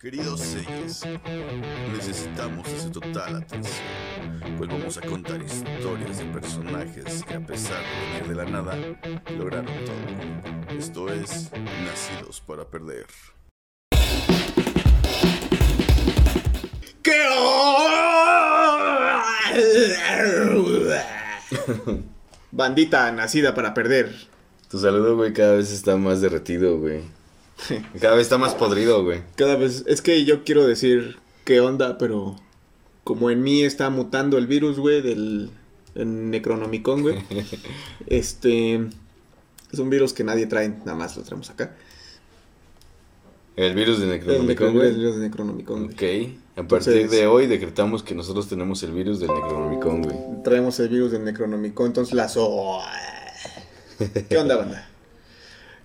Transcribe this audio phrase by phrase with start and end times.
[0.00, 1.02] Queridos seres,
[1.92, 3.84] necesitamos de su total atención,
[4.56, 8.76] pues vamos a contar historias de personajes que a pesar de venir de la nada,
[9.36, 10.78] lograron todo.
[10.78, 11.50] Esto es
[11.84, 13.06] Nacidos para Perder.
[22.52, 24.14] Bandita nacida para perder.
[24.70, 27.17] Tu saludo, güey, cada vez está más derretido, güey.
[28.00, 29.22] Cada vez está más podrido, güey.
[29.36, 32.36] Cada vez, es que yo quiero decir qué onda, pero
[33.04, 35.50] como en mí está mutando el virus, güey, del
[35.94, 37.16] el Necronomicon, güey.
[38.06, 38.74] este
[39.72, 41.74] es un virus que nadie trae, nada más lo traemos acá.
[43.56, 44.88] El virus de Necronomicon, necro- güey.
[44.88, 45.94] el virus de Necronomicon, güey.
[45.94, 46.38] Ok.
[46.56, 50.16] A partir Entonces- de hoy decretamos que nosotros tenemos el virus del Necronomicon, güey.
[50.44, 52.78] Traemos el virus del Necronomicon, entonces la so...
[54.28, 54.88] ¿Qué onda, banda?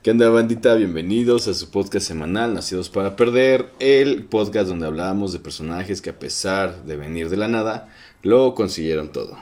[0.03, 0.75] ¿Qué onda, bandita?
[0.75, 6.09] Bienvenidos a su podcast semanal, Nacidos para Perder, el podcast donde hablábamos de personajes que
[6.09, 7.89] a pesar de venir de la nada,
[8.21, 9.37] lo consiguieron todo.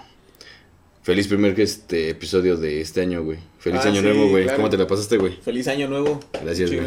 [1.02, 3.39] Feliz primer este episodio de este año, güey.
[3.58, 4.44] Feliz Ah, año sí, nuevo, güey.
[4.44, 4.58] claro.
[4.58, 5.33] ¿Cómo te la pasaste, güey?
[5.41, 6.19] Feliz año nuevo.
[6.44, 6.86] Gracias, güey.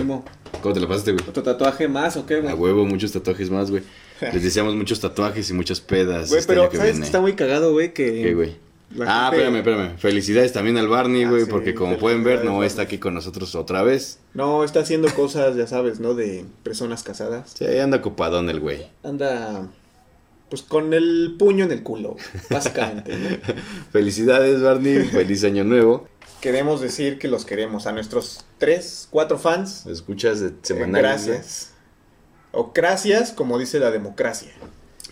[0.63, 1.25] ¿Cómo te la pasaste, güey?
[1.29, 2.53] ¿Otro tatuaje más o qué, güey?
[2.53, 3.83] A huevo, muchos tatuajes más, güey.
[4.33, 7.03] Les deseamos muchos tatuajes y muchas pedas Güey, este pero año que ¿sabes viene.
[7.03, 7.93] que está muy cagado, güey?
[7.93, 8.23] Que...
[8.23, 8.57] ¿Qué, güey?
[8.95, 9.99] La Ah, gente- espérame, espérame.
[9.99, 13.15] Felicidades también al Barney, Ah, güey, sí, porque como pueden ver, no está aquí con
[13.15, 14.19] nosotros otra vez.
[14.35, 16.15] No, está haciendo cosas, ya sabes, ¿no?
[16.15, 17.53] De personas casadas.
[17.57, 18.87] Sí, anda copadón el güey.
[19.03, 19.69] Anda,
[20.51, 22.17] pues con el puño en el culo,
[22.51, 23.17] básicamente.
[23.17, 23.55] ¿no?
[23.93, 25.05] Felicidades, Barney.
[25.05, 26.09] Feliz año nuevo.
[26.41, 29.85] Queremos decir que los queremos a nuestros tres, cuatro fans.
[29.87, 31.01] ¿Me escuchas de eh, semanal?
[31.01, 31.73] gracias.
[32.53, 34.51] O gracias, como dice la democracia.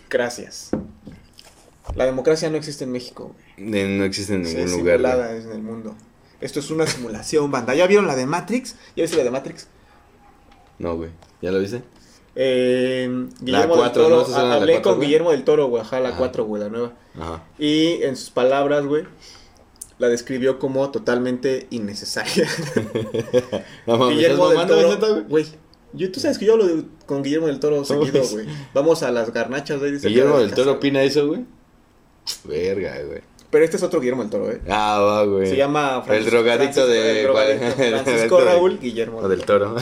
[0.09, 0.69] Gracias.
[1.95, 3.83] La democracia no existe en México, güey.
[3.97, 4.97] No existe en ningún lugar.
[4.97, 5.95] simulada, es en el mundo.
[6.41, 7.75] Esto es una simulación, banda.
[7.75, 8.75] ¿Ya vieron la de Matrix?
[8.95, 9.67] ¿Ya viste la de Matrix?
[10.79, 11.09] No, güey.
[11.41, 11.83] ¿Ya lo viste?
[12.35, 14.23] Eh, Guillermo cuatro, del ¿no?
[14.23, 14.37] Toro.
[14.47, 15.07] La hablé con güey.
[15.07, 15.81] Guillermo del Toro, güey.
[15.83, 16.17] Ajá, la Ajá.
[16.17, 16.93] 4, güey, la nueva.
[17.19, 17.43] Ajá.
[17.59, 19.03] Y en sus palabras, güey,
[19.99, 22.47] la describió como totalmente innecesaria.
[23.85, 25.23] No ¿estás Guillermo del neta, Toro, güey?
[25.29, 25.45] güey.
[25.93, 28.47] Yo, tú sabes que yo hablo de- con Guillermo del Toro seguido, güey.
[28.73, 29.91] Vamos a las garnachas, güey.
[29.91, 31.45] dice Guillermo del de Toro opina eso, güey.
[32.45, 33.21] Verga, güey.
[33.49, 34.61] Pero este es otro Guillermo del Toro, eh.
[34.67, 35.45] Ah, va, güey.
[35.47, 39.19] Se llama El drogadicto de- el drogadicto el Francisco de- Raúl Guillermo.
[39.19, 39.75] O del Toro.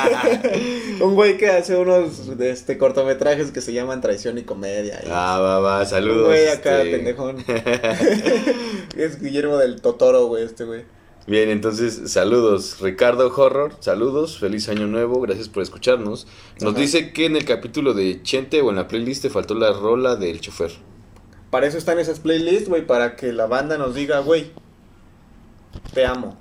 [1.00, 5.00] Un güey que hace unos de este, cortometrajes que se llaman Traición y Comedia.
[5.04, 5.80] y- ah, va, va.
[5.80, 6.26] Un Saludos.
[6.26, 6.96] güey acá, este.
[6.96, 7.36] pendejón.
[8.96, 10.82] es Guillermo del Totoro, güey, este güey.
[11.28, 12.80] Bien, entonces, saludos.
[12.80, 16.26] Ricardo Horror, saludos, feliz año nuevo, gracias por escucharnos.
[16.60, 16.80] Nos Ajá.
[16.80, 20.16] dice que en el capítulo de Chente o en la playlist te faltó la rola
[20.16, 20.72] del chofer.
[21.50, 24.50] Para eso están esas playlists, güey, para que la banda nos diga, güey,
[25.94, 26.36] te amo.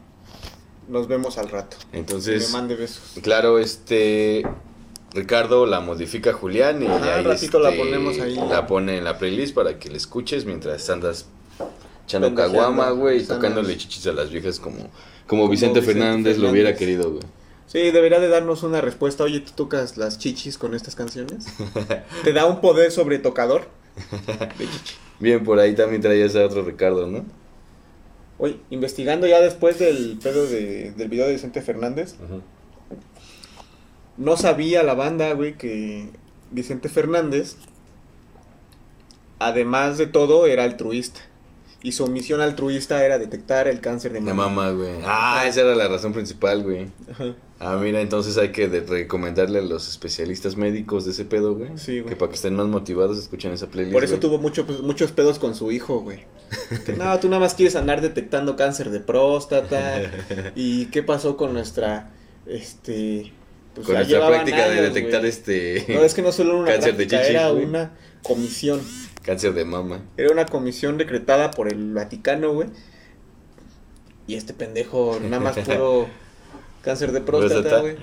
[0.88, 1.78] Nos vemos al rato.
[1.94, 3.20] Y Entonces, me mande besos.
[3.22, 4.44] claro, este
[5.14, 8.36] Ricardo la modifica Julián y Ajá, ahí, ratito la este, ponemos ahí.
[8.36, 11.26] La pone en la playlist para que la escuches mientras andas
[12.06, 14.90] echando caguama, güey, y tocándole chichis a las viejas como,
[15.26, 17.24] como, Vicente, Vicente Fernández, lo hubiera querido, güey.
[17.68, 19.26] Sí, debería de darnos una respuesta.
[19.26, 21.48] Oye, ¿tú tocas las chichis con estas canciones?
[22.24, 23.68] ¿Te da un poder sobre tocador?
[25.20, 27.26] Bien, por ahí también traías a otro Ricardo, ¿no?
[28.40, 32.16] Oye, investigando ya después del pedo de, del video de Vicente Fernández,
[34.18, 36.10] no sabía la banda, güey, que
[36.52, 37.56] Vicente Fernández,
[39.40, 41.22] además de todo, era altruista.
[41.82, 44.72] Y su misión altruista era detectar el cáncer de De mama.
[44.72, 44.96] güey.
[45.06, 46.90] Ah, esa era la razón principal, güey.
[47.10, 47.36] Ajá.
[47.60, 51.72] Ah, mira, entonces hay que recomendarle a los especialistas médicos de ese pedo, güey.
[51.78, 52.10] Sí, güey.
[52.10, 53.94] Que para que estén más motivados escuchen esa playlist.
[53.94, 54.22] Por eso güey.
[54.22, 56.26] tuvo mucho, pues, muchos pedos con su hijo, güey.
[56.86, 60.02] Que, no, tú nada más quieres andar detectando cáncer de próstata.
[60.56, 62.12] ¿Y qué pasó con nuestra,
[62.46, 63.34] este...
[63.74, 65.30] Pues Con nuestra práctica de detectar güey.
[65.30, 67.66] este No, es que no solo una Cáncer de chichis, era güey.
[67.66, 67.92] una
[68.24, 68.82] comisión.
[69.22, 70.02] cáncer de mama.
[70.18, 72.70] Era una comisión decretada por el Vaticano, güey.
[74.26, 76.08] Y este pendejo nada más puro
[76.88, 77.82] cáncer de próstata, Próstata.
[77.82, 77.96] güey.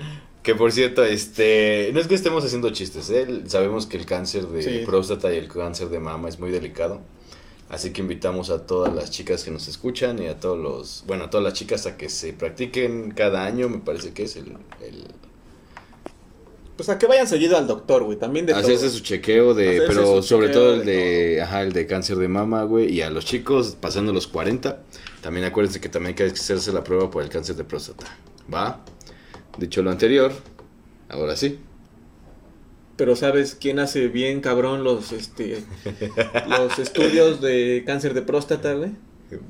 [0.43, 3.41] Que por cierto, este, no es que estemos haciendo chistes, ¿eh?
[3.47, 4.83] Sabemos que el cáncer de Sí.
[4.85, 7.01] próstata y el cáncer de mama es muy delicado.
[7.67, 11.23] Así que invitamos a todas las chicas que nos escuchan y a todos los, bueno,
[11.25, 14.53] a todas las chicas a que se practiquen cada año, me parece que es el,
[14.81, 15.03] el
[16.77, 18.19] Pues a que vayan seguido al doctor, güey.
[18.19, 18.97] También de hacerse todo.
[18.97, 20.91] su chequeo de, Hacerse pero sobre todo el de
[21.35, 24.83] de, ajá, el de cáncer de mama, güey, y a los chicos pasando los 40,
[25.21, 28.05] también acuérdense que también hay que hacerse la prueba por el cáncer de próstata,
[28.53, 28.83] ¿va?
[29.57, 30.33] Dicho lo anterior,
[31.09, 31.59] ahora sí.
[32.97, 35.63] Pero ¿sabes quién hace bien, cabrón, los, este,
[36.47, 38.91] los estudios de cáncer de próstata, güey?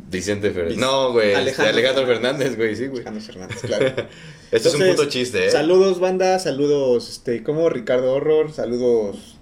[0.09, 0.77] Vicente Fernández.
[0.77, 1.33] No, güey.
[1.33, 3.05] Alejandro Alejandro, Fernández, güey, sí, güey.
[3.05, 3.85] Alejandro Fernández, claro.
[4.51, 5.51] Esto es un puto chiste, ¿eh?
[5.51, 9.37] Saludos, banda, saludos, este, como Ricardo Horror, saludos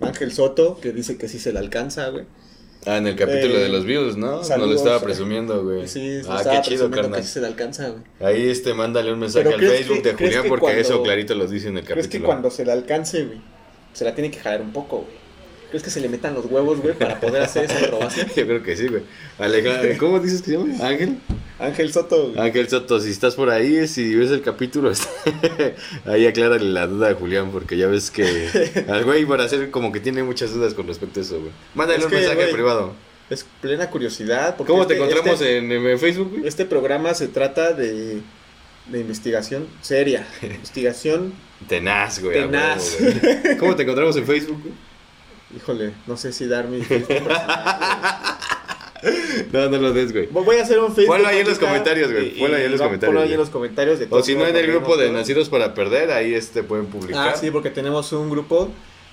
[0.00, 2.24] Ángel Soto, que dice que sí se le alcanza, güey.
[2.86, 4.26] Ah, en el capítulo Eh, de los views, ¿no?
[4.32, 5.88] Nos lo saludos, estaba eh, presumiendo, güey.
[5.88, 7.20] Sí, ah, estaba qué chido, carnal.
[7.20, 8.02] que se le alcanza, güey.
[8.20, 10.60] Ahí, este, mándale un mensaje Pero al ¿crees Facebook que- de crees Julián que porque
[10.60, 12.22] cuando- eso clarito lo dice en el ¿Crees capítulo.
[12.22, 13.40] que cuando se le alcance, güey,
[13.94, 15.24] se la tiene que jalar un poco, güey?
[15.70, 18.26] ¿Crees que se le metan los huevos, güey, para poder hacer esa acrobacia?
[18.36, 19.02] Yo creo que sí, güey.
[19.38, 20.86] Alejandro, ¿cómo dices que se llama?
[20.86, 21.18] Ángel.
[21.64, 22.38] Ángel Soto, güey.
[22.46, 24.92] Ángel Soto, si estás por ahí, si ves el capítulo,
[26.06, 29.92] ahí aclárale la duda a Julián, porque ya ves que al güey para hacer como
[29.92, 31.52] que tiene muchas dudas con respecto a eso, güey.
[31.74, 32.94] Mándale Es un que, mensaje güey, privado.
[33.30, 34.56] Es plena curiosidad.
[34.56, 36.46] porque ¿Cómo te este- encontramos este- en, en Facebook, güey?
[36.46, 38.20] Este programa se trata de,
[38.88, 40.26] de investigación seria.
[40.42, 41.32] investigación,
[41.68, 42.34] Tenaz, güey.
[42.42, 42.96] Tenaz.
[43.00, 43.56] huevo, güey.
[43.58, 44.74] ¿Cómo te encontramos en Facebook, güey?
[45.56, 48.36] híjole, no sé si dar mi Facebook personal.
[49.52, 50.26] No, no lo des, güey.
[50.26, 51.14] Voy a hacer un Facebook.
[51.14, 52.38] Ponlo ahí en los comentarios, güey.
[52.38, 53.98] Ponlo ahí en los comentarios, Ponlo ahí en los comentarios.
[53.98, 55.10] De O si no, en el grupo de.
[55.10, 57.28] Nacidos para Perder, ahí este pueden publicar.
[57.28, 58.70] Ah, sí, porque tenemos un grupo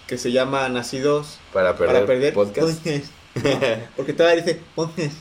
[0.07, 2.85] que se llama Nacidos Para perder, para Perder podcast.
[3.33, 3.49] No,
[3.95, 5.13] porque todavía dice podcast.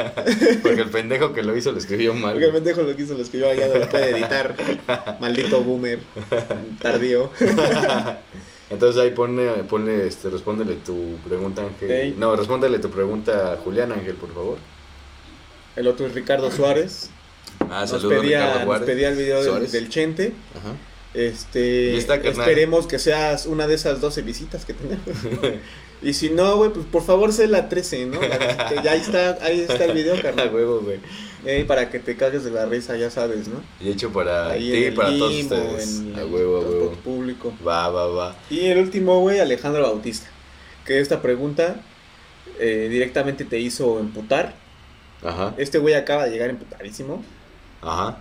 [0.62, 2.32] Porque el pendejo que lo hizo lo escribió mal.
[2.32, 4.54] Porque el pendejo lo quiso, lo escribió allá, no lo puede editar.
[5.20, 5.98] Maldito boomer.
[6.80, 7.30] Tardío.
[8.70, 12.14] Entonces ahí ponle, ponle, este, respóndele tu pregunta, Ángel.
[12.18, 14.58] No, respóndele tu pregunta a Julián Ángel, por favor.
[15.76, 17.10] El otro es Ricardo Suárez.
[17.60, 20.32] Ah, Nos saludos pedía, Ricardo nos pedía el video del, Chente.
[20.56, 20.74] Ajá.
[21.12, 25.04] Este, esperemos que seas una de esas 12 visitas que tenemos.
[26.02, 28.20] y si no, güey, pues por favor sé la 13, ¿no?
[28.20, 30.54] Que- ya ahí está, ahí está el video, A carnal.
[30.54, 30.98] huevo, güey.
[31.44, 33.62] Ey, para que te cagues de la risa, ya sabes, ¿no?
[33.80, 35.98] Y hecho para Ahí ti y para todos ustedes.
[36.00, 36.90] en A huevo, a huevo.
[37.04, 37.52] público.
[37.66, 38.36] Va, va, va.
[38.50, 40.28] Y el último, güey, Alejandro Bautista.
[40.84, 41.76] Que esta pregunta
[42.58, 44.54] eh, directamente te hizo emputar.
[45.22, 47.22] Ajá, Este güey acaba de llegar emputadísimo.
[47.82, 48.18] ajá.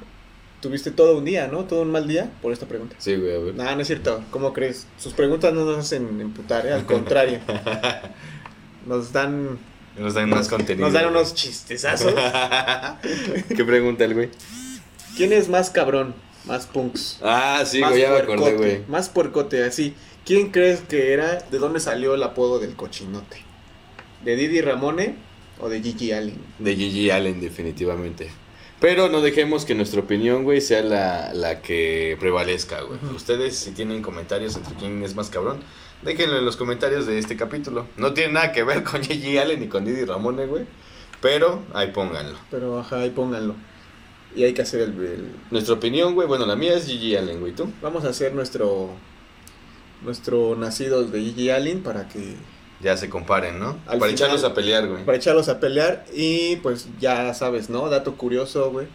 [0.62, 1.64] Tuviste todo un día, ¿no?
[1.66, 2.96] Todo un mal día por esta pregunta.
[3.00, 3.56] Sí, güey, a ver.
[3.56, 4.24] No, no es cierto.
[4.30, 4.88] ¿Cómo crees?
[4.98, 6.74] Sus preguntas no nos hacen emputar, ¿eh?
[6.74, 7.40] Al contrario.
[8.86, 9.60] Nos dan,
[9.98, 10.86] Nos dan más contenido.
[10.88, 12.14] nos dan unos chistezazos.
[13.56, 14.30] ¿Qué pregunta el güey?
[15.16, 16.16] ¿Quién es más cabrón?
[16.46, 17.20] Más punks.
[17.22, 18.84] Ah, sí, más güey, ya me acordé, güey.
[18.88, 19.94] Más puercote, así.
[20.26, 21.36] ¿Quién crees que era?
[21.52, 23.44] ¿De dónde salió el apodo del cochinote?
[24.24, 25.16] ¿De Didi Ramone
[25.60, 26.38] o de Gigi Allen?
[26.58, 28.30] De Gigi Allen, definitivamente.
[28.81, 32.98] Pero no dejemos que nuestra opinión, güey, sea la, la que prevalezca, güey.
[33.14, 35.60] Ustedes, si tienen comentarios entre quién es más cabrón,
[36.02, 37.88] déjenlo en los comentarios de este capítulo.
[37.98, 40.66] No tiene nada que ver con Gigi Allen ni con Didi Ramone, güey.
[41.22, 42.38] Pero ahí pónganlo.
[42.50, 43.56] Pero ajá, ahí pónganlo.
[44.34, 47.42] Y hay que hacer el, el- Nuestra opinión, güey, bueno, la mía es Gigi Allen,
[47.42, 47.70] güey, ¿tú?
[47.82, 48.92] Vamos a hacer nuestro.
[50.02, 52.36] Nuestro nacidos de Gigi Allen para que.
[52.81, 53.70] Ya se comparen, ¿no?
[53.70, 55.04] Al Para final- echarlos a pelear, güey.
[55.06, 56.06] Para echarlos a pelear.
[56.14, 57.90] Y pues ya sabes, ¿no?
[57.90, 58.88] Dato curioso, güey.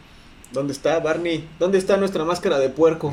[0.53, 1.49] ¿Dónde está Barney?
[1.59, 3.13] ¿Dónde está nuestra máscara de puerco?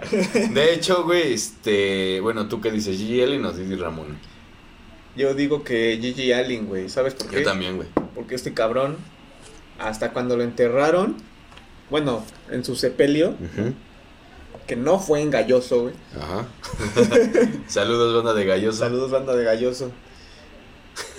[0.50, 2.20] De hecho, güey, este...
[2.20, 2.96] Bueno, ¿tú qué dices?
[2.96, 4.14] ¿Gigi Allen o Didi Ramone?
[5.16, 6.88] Yo digo que Gigi Allen, güey.
[6.88, 7.36] ¿Sabes por qué?
[7.36, 7.88] Yo también, güey.
[8.14, 8.96] Porque este cabrón,
[9.78, 11.16] hasta cuando lo enterraron,
[11.88, 13.74] bueno, en su sepelio, Ujú.
[14.72, 15.94] Que no fue en Galloso, güey.
[16.18, 16.46] Ajá.
[17.68, 18.78] Saludos, banda de galloso.
[18.78, 19.90] Saludos, banda de Galloso.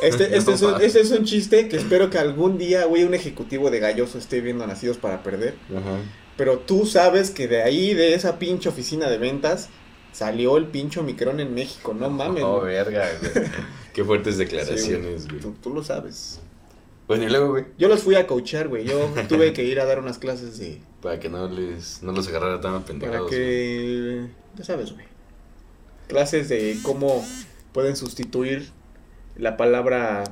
[0.02, 3.14] Este, este, es un, este es un chiste que espero que algún día, güey, un
[3.14, 5.54] ejecutivo de Galloso esté viendo Nacidos para Perder.
[5.70, 5.98] Ajá.
[6.36, 9.70] Pero tú sabes que de ahí, de esa pinche oficina de ventas,
[10.14, 11.94] salió el pinche Omicron en México.
[11.94, 12.74] No mames, Oh, güey.
[12.74, 13.46] verga, güey.
[13.94, 15.40] Qué fuertes Sí, declaraciones, güey.
[15.42, 16.40] Tú, tú lo sabes.
[17.08, 18.86] Bueno, y luego, güey, Yo los fui a coachar, güey.
[18.86, 20.82] Yo tuve que ir a dar unas clases de...
[21.02, 23.28] para que no les no los agarrara tan Para apendejados.
[23.30, 23.40] güey.
[23.40, 24.28] que...
[24.56, 25.06] Ya sabes, güey.
[26.08, 27.26] Clases de cómo
[27.72, 28.70] pueden sustituir
[29.36, 30.24] la palabra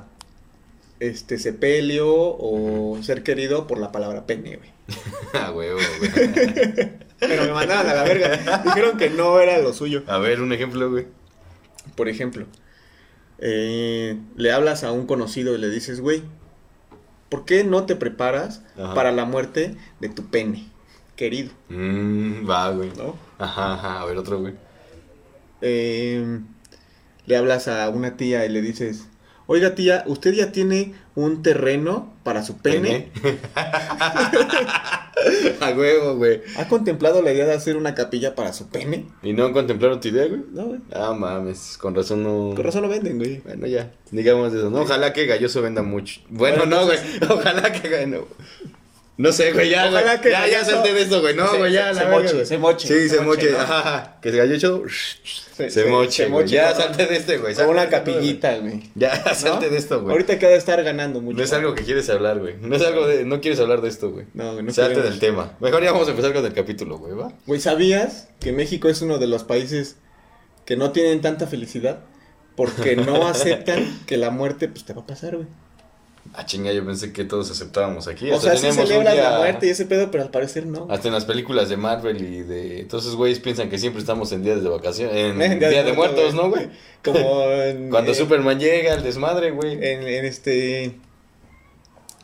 [1.00, 4.70] este sepelio o ser querido por la palabra pene, güey.
[5.34, 6.10] Ah, huevo, güey.
[7.18, 8.62] Pero me mandaron a la verga.
[8.64, 10.02] Dijeron que no era lo suyo.
[10.06, 11.06] A ver, un ejemplo, güey.
[11.96, 12.46] Por ejemplo,
[13.38, 16.22] eh, le hablas a un conocido y le dices, güey,
[17.32, 18.92] ¿por qué no te preparas Ajá.
[18.92, 20.68] para la muerte de tu pene,
[21.16, 21.50] querido?
[21.70, 22.90] Mmm, va, güey.
[22.94, 23.16] ¿No?
[23.38, 24.02] Ajá, ajá.
[24.02, 24.52] A ver, otro, güey.
[25.62, 26.40] Eh,
[27.24, 29.06] le hablas a una tía y le dices,
[29.52, 33.10] oiga tía, ¿usted ya tiene un terreno para su pene?
[35.60, 36.40] A huevo, güey.
[36.56, 39.06] ¿Ha contemplado la idea de hacer una capilla para su pene?
[39.22, 40.40] ¿Y no contemplaron tu idea, güey?
[40.52, 40.80] No, güey.
[40.94, 42.54] Ah, mames, con razón no.
[42.54, 43.40] Con razón lo venden, güey.
[43.40, 44.80] Bueno, ya, digamos eso, ¿no?
[44.80, 46.22] Ojalá que Galloso venda mucho.
[46.30, 46.98] Bueno, Bueno, no, güey.
[47.30, 48.20] Ojalá que gane.
[49.18, 51.34] No sé, güey, ya, Ojalá güey, que ya, ya salte de esto, güey.
[51.36, 52.46] No, se- güey, ya, se- la se moche, güey.
[52.46, 53.58] se moche, Sí, se, se moche, moche, ¿no?
[53.58, 54.18] ajá.
[54.22, 56.46] Que Se, se, moche, güey.
[56.48, 56.76] Ya, ¿no?
[56.80, 57.52] salte de este, güey.
[57.52, 58.70] Una salte este, capillita, güey.
[58.70, 58.90] güey.
[58.94, 60.12] Ya, salte de esto, güey.
[60.12, 61.36] Ahorita que ha de estar ganando mucho.
[61.36, 62.54] No es algo que quieres hablar, güey.
[62.58, 63.24] No es algo de.
[63.26, 64.26] No quieres hablar de esto, güey.
[64.32, 65.10] No, güey, no Salte queremos.
[65.10, 65.56] del tema.
[65.60, 67.32] Mejor ya vamos a empezar con el capítulo, güey, ¿va?
[67.46, 69.96] Güey, ¿sabías que México es uno de los países
[70.64, 72.00] que no tienen tanta felicidad?
[72.56, 75.48] Porque no aceptan que la muerte pues te va a pasar, güey.
[76.34, 78.30] Ah, chinga, yo pensé que todos aceptábamos aquí.
[78.30, 80.86] O Hasta sea, sí día- la muerte y ese pedo, pero al parecer no.
[80.88, 82.80] Hasta en las películas de Marvel y de.
[82.80, 85.14] Entonces, güeyes piensan que siempre estamos en días de vacaciones.
[85.14, 86.68] En En Día, Día de, Muertos, ¿no, güey?
[87.04, 87.18] Como
[87.50, 89.72] en, Cuando eh, Superman llega, el desmadre, güey.
[89.74, 90.96] en, en este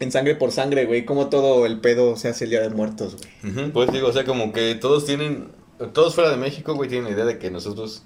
[0.01, 3.17] en sangre por sangre, güey, como todo el pedo se hace el día de muertos,
[3.43, 3.71] güey.
[3.73, 5.49] Pues digo, o sea, como que todos tienen.
[5.93, 8.03] Todos fuera de México, güey, tienen la idea de que nosotros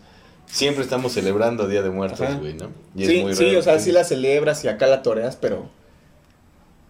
[0.47, 2.71] siempre estamos celebrando Día de Muertos, güey, ¿no?
[2.95, 5.71] Y Sí, sí, raro o sea, sí la celebras y acá la toreas, pero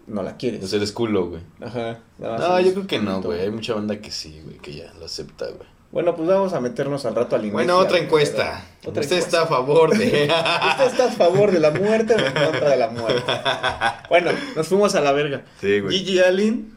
[0.07, 0.69] no la quieres.
[0.69, 1.41] Sea, eres culo, güey.
[1.61, 1.99] Ajá.
[2.17, 3.41] No, yo creo que no, güey.
[3.41, 5.67] Hay mucha banda que sí, güey, que ya lo acepta, güey.
[5.91, 7.53] Bueno, pues vamos a meternos al rato al inicio.
[7.53, 8.65] Bueno, otra encuesta.
[8.83, 9.37] Otra ¿Usted encuesta.
[9.37, 10.05] está a favor de.?
[10.71, 13.23] ¿Usted está a favor de la muerte o en contra de la muerte?
[14.09, 15.43] Bueno, nos fuimos a la verga.
[15.61, 15.97] sí, güey.
[15.99, 16.75] Gigi Allen,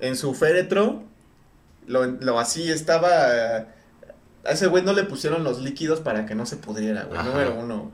[0.00, 1.02] en su féretro,
[1.86, 3.08] lo, lo así estaba.
[4.44, 7.18] A ese güey no le pusieron los líquidos para que no se pudriera, güey.
[7.18, 7.28] Ajá.
[7.28, 7.90] Número uno.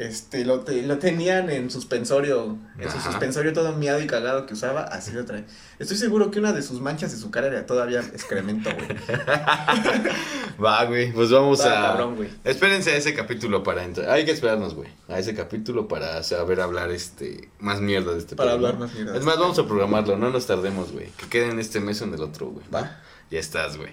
[0.00, 4.54] Este, lo, te- lo tenían en suspensorio, en su suspensorio todo miado y cagado que
[4.54, 5.44] usaba, así lo trae.
[5.78, 8.88] Estoy seguro que una de sus manchas de su cara era todavía excremento, güey.
[10.64, 11.12] Va, güey.
[11.12, 11.70] Pues vamos a.
[11.82, 12.30] cabrón, güey.
[12.44, 14.08] Espérense a ese capítulo para entrar.
[14.08, 14.88] Hay que esperarnos, güey.
[15.08, 19.14] A ese capítulo para saber hablar este más mierda de este Para hablar más mierda.
[19.16, 21.08] Es más, vamos a programarlo, no nos tardemos, güey.
[21.18, 22.64] Que quede en este mes o en el otro, güey.
[22.74, 23.00] Va.
[23.30, 23.90] Ya estás, güey.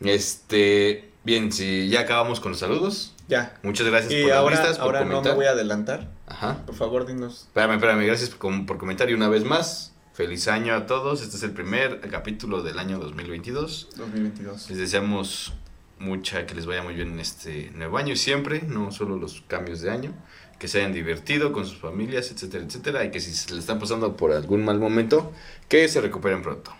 [0.00, 1.10] Este.
[1.24, 3.12] Bien, si ya acabamos con los saludos.
[3.28, 3.58] Ya.
[3.62, 6.08] Muchas gracias Y por las ahora, vistas, por ahora no me voy a adelantar.
[6.26, 6.64] Ajá.
[6.64, 7.44] Por favor, dinos.
[7.48, 9.92] Espérame, espérame, gracias por comentar y una vez más.
[10.14, 11.22] Feliz año a todos.
[11.22, 13.88] Este es el primer capítulo del año 2022.
[13.96, 14.70] 2022.
[14.70, 15.52] Les deseamos
[15.98, 19.42] mucha que les vaya muy bien en este nuevo año y siempre, no solo los
[19.46, 20.14] cambios de año,
[20.58, 23.78] que se hayan divertido con sus familias, etcétera, etcétera, y que si se le están
[23.78, 25.32] pasando por algún mal momento,
[25.68, 26.72] que se recuperen pronto.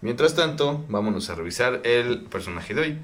[0.00, 2.98] Mientras tanto, vámonos a revisar el personaje de hoy.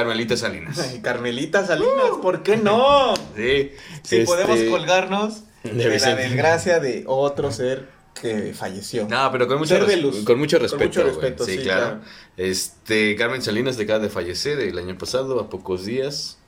[0.00, 0.78] Carmelita Salinas.
[0.78, 3.14] Ay, Carmelita Salinas, ¿por qué no?
[3.36, 3.72] Sí,
[4.02, 7.88] Si este, podemos colgarnos de de, la desgracia de otro ser
[8.20, 9.06] que falleció.
[9.08, 10.24] No, pero con mucho, Ser de res- luz.
[10.24, 10.84] con mucho Con respeto.
[10.86, 11.12] mucho güey.
[11.14, 11.80] respeto, sí, sí, claro.
[11.86, 12.00] claro.
[12.36, 16.38] Este, Carmen Salinas acaba de fallecer el año pasado, a pocos días.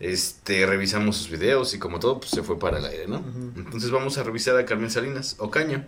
[0.00, 3.22] Este, revisamos sus videos y como todo, pues se fue para el aire, ¿no?
[3.56, 5.84] Entonces vamos a revisar a Carmen Salinas, Ocaño.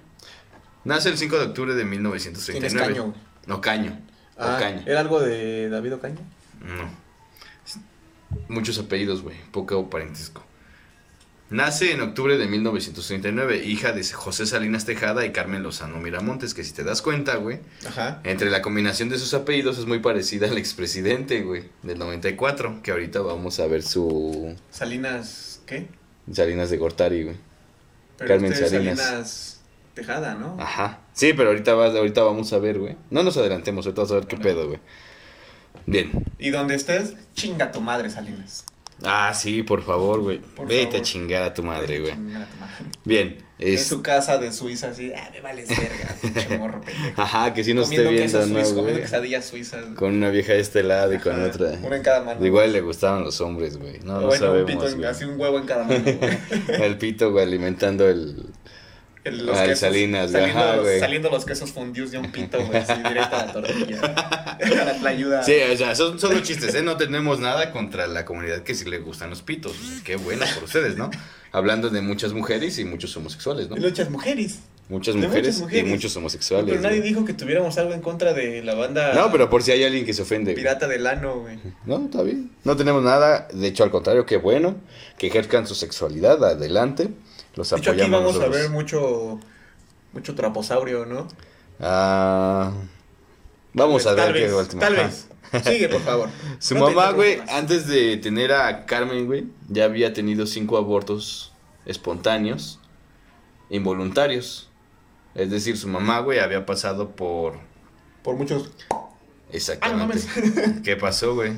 [0.84, 2.86] Nace el 5 de octubre de Tienes 1939.
[2.94, 3.14] caño.
[3.56, 4.00] Ocaño.
[4.36, 4.82] Ah, Ocaño.
[4.86, 6.18] ¿Era algo de David Ocaño?
[6.62, 7.02] No.
[8.48, 9.36] Muchos apellidos, güey.
[9.50, 10.42] Poco parentesco.
[11.50, 16.64] Nace en octubre de 1939, hija de José Salinas Tejada y Carmen Lozano Miramontes, que
[16.64, 18.22] si te das cuenta, güey, Ajá.
[18.24, 22.90] entre la combinación de sus apellidos es muy parecida al expresidente, güey, del 94, que
[22.90, 25.88] ahorita vamos a ver su Salinas, ¿qué?
[26.32, 27.36] Salinas de Gortari, güey.
[28.16, 28.98] Pero Carmen usted es Salinas.
[28.98, 29.60] Salinas
[29.92, 30.56] Tejada, ¿no?
[30.58, 31.00] Ajá.
[31.12, 32.96] Sí, pero ahorita, vas, ahorita vamos a ver, güey.
[33.10, 34.80] No nos adelantemos, ahorita vamos a ver qué pedo, güey.
[35.86, 36.10] Bien.
[36.38, 38.64] Y donde estés, chinga tu madre, Salinas.
[39.04, 40.40] Ah, sí, por favor, güey.
[40.66, 40.96] Vete favor.
[40.96, 42.14] a chingar a tu madre, güey.
[43.04, 43.38] Bien.
[43.58, 43.86] En Es...
[43.86, 47.20] su casa de Suiza, así, ah, me vale verga, pinche morro pendejo.
[47.22, 48.74] Ajá, que sí nos esté viendo, queso ¿no, suizo, güey?
[48.74, 49.84] comiendo quesadillas suizas.
[49.96, 51.78] Con una vieja de este lado y con otra.
[51.82, 52.44] Una en cada mano.
[52.44, 53.98] Igual le gustaban los hombres, güey.
[54.00, 55.08] No, no bueno, un sabemos, pito, en- güey.
[55.08, 56.02] así un huevo en cada mano.
[56.04, 56.38] güey.
[56.82, 58.46] El pito, güey, alimentando el...
[59.24, 62.94] Ah, el Salinas, saliendo, ajá, los, saliendo los quesos fundidos de un pito, güey, así
[62.94, 64.00] directo a la tortilla.
[64.60, 65.42] la, la ayuda.
[65.44, 66.82] Sí, o sea, son solo chistes, ¿eh?
[66.82, 69.72] No tenemos nada contra la comunidad que sí le gustan los pitos.
[69.72, 71.10] O sea, qué bueno por ustedes, ¿no?
[71.52, 73.76] Hablando de muchas mujeres y muchos homosexuales, ¿no?
[73.76, 74.58] Muchas mujeres.
[74.88, 75.86] Muchas mujeres, muchas mujeres.
[75.86, 76.66] y muchos homosexuales.
[76.68, 77.08] pero nadie güey.
[77.10, 80.04] dijo que tuviéramos algo en contra de la banda No, pero por si hay alguien
[80.04, 80.52] que se ofende.
[80.54, 81.58] pirata del ano, güey.
[81.86, 82.50] No, está bien.
[82.64, 83.46] No tenemos nada.
[83.52, 84.74] De hecho, al contrario, qué bueno.
[85.16, 86.44] Que ejerzan su sexualidad.
[86.44, 87.08] Adelante.
[87.54, 89.38] Los De hecho, aquí vamos a ver mucho,
[90.12, 91.28] mucho traposaurio, ¿no?
[91.80, 92.72] Ah,
[93.72, 94.80] vamos a ver qué vez, última.
[94.80, 95.28] Tal vez.
[95.64, 96.30] Sigue, por favor.
[96.58, 101.52] Su No mamá, güey, antes de tener a Carmen, güey, ya había tenido cinco abortos
[101.84, 102.80] espontáneos,
[103.68, 104.70] involuntarios.
[105.34, 107.58] Es decir, su mamá, güey, había pasado por...
[108.22, 108.70] Por muchos.
[109.50, 110.26] Exactamente.
[110.36, 111.52] Ah, ¿Qué pasó, güey?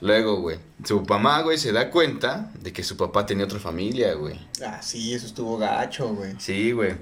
[0.00, 4.14] Luego, güey, su mamá, güey, se da cuenta de que su papá tenía otra familia,
[4.14, 4.34] güey.
[4.64, 6.32] Ah, sí, eso estuvo gacho, güey.
[6.38, 6.94] Sí, güey.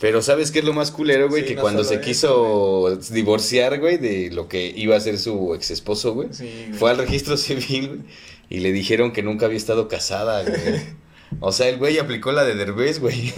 [0.00, 1.42] Pero ¿sabes qué es lo más culero, güey?
[1.42, 5.18] Sí, que no cuando se eso, quiso divorciar, güey, de lo que iba a ser
[5.18, 6.28] su ex esposo, güey.
[6.32, 6.78] Sí, güey.
[6.78, 8.00] Fue al registro civil, güey,
[8.48, 10.56] y le dijeron que nunca había estado casada, güey.
[11.38, 13.32] O sea, el güey aplicó la de Derbez, güey.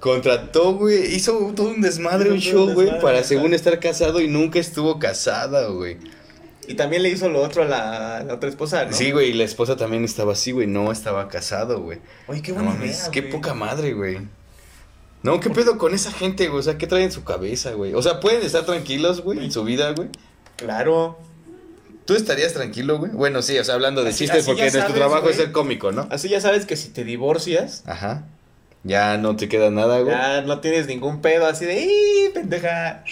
[0.00, 1.14] Contrató, güey.
[1.14, 5.68] Hizo todo un desmadre, un show, güey, para según estar casado y nunca estuvo casada,
[5.68, 5.96] güey.
[6.68, 8.92] Y también le hizo lo otro a la, la otra esposa, ¿no?
[8.92, 10.66] Sí, güey, y la esposa también estaba así, güey.
[10.66, 11.98] No estaba casado, güey.
[12.26, 13.32] Oye, qué No buena mames, idea, qué güey.
[13.32, 14.18] poca madre, güey.
[15.22, 16.60] No, ¿qué pedo con esa gente, güey?
[16.60, 17.94] O sea, ¿qué traen en su cabeza, güey?
[17.94, 20.08] O sea, pueden estar tranquilos, güey, en su vida, güey.
[20.56, 21.18] Claro.
[22.04, 23.10] ¿Tú estarías tranquilo, güey?
[23.12, 25.32] Bueno, sí, o sea, hablando de Así- chistes, así porque nuestro sabes, trabajo güey.
[25.32, 26.06] es ser cómico, ¿no?
[26.10, 28.24] Así ya sabes que si te divorcias, Ajá.
[28.84, 30.14] Ya no te queda nada, güey.
[30.14, 33.02] ya no tienes ningún pedo así de ¡Ih, pendeja!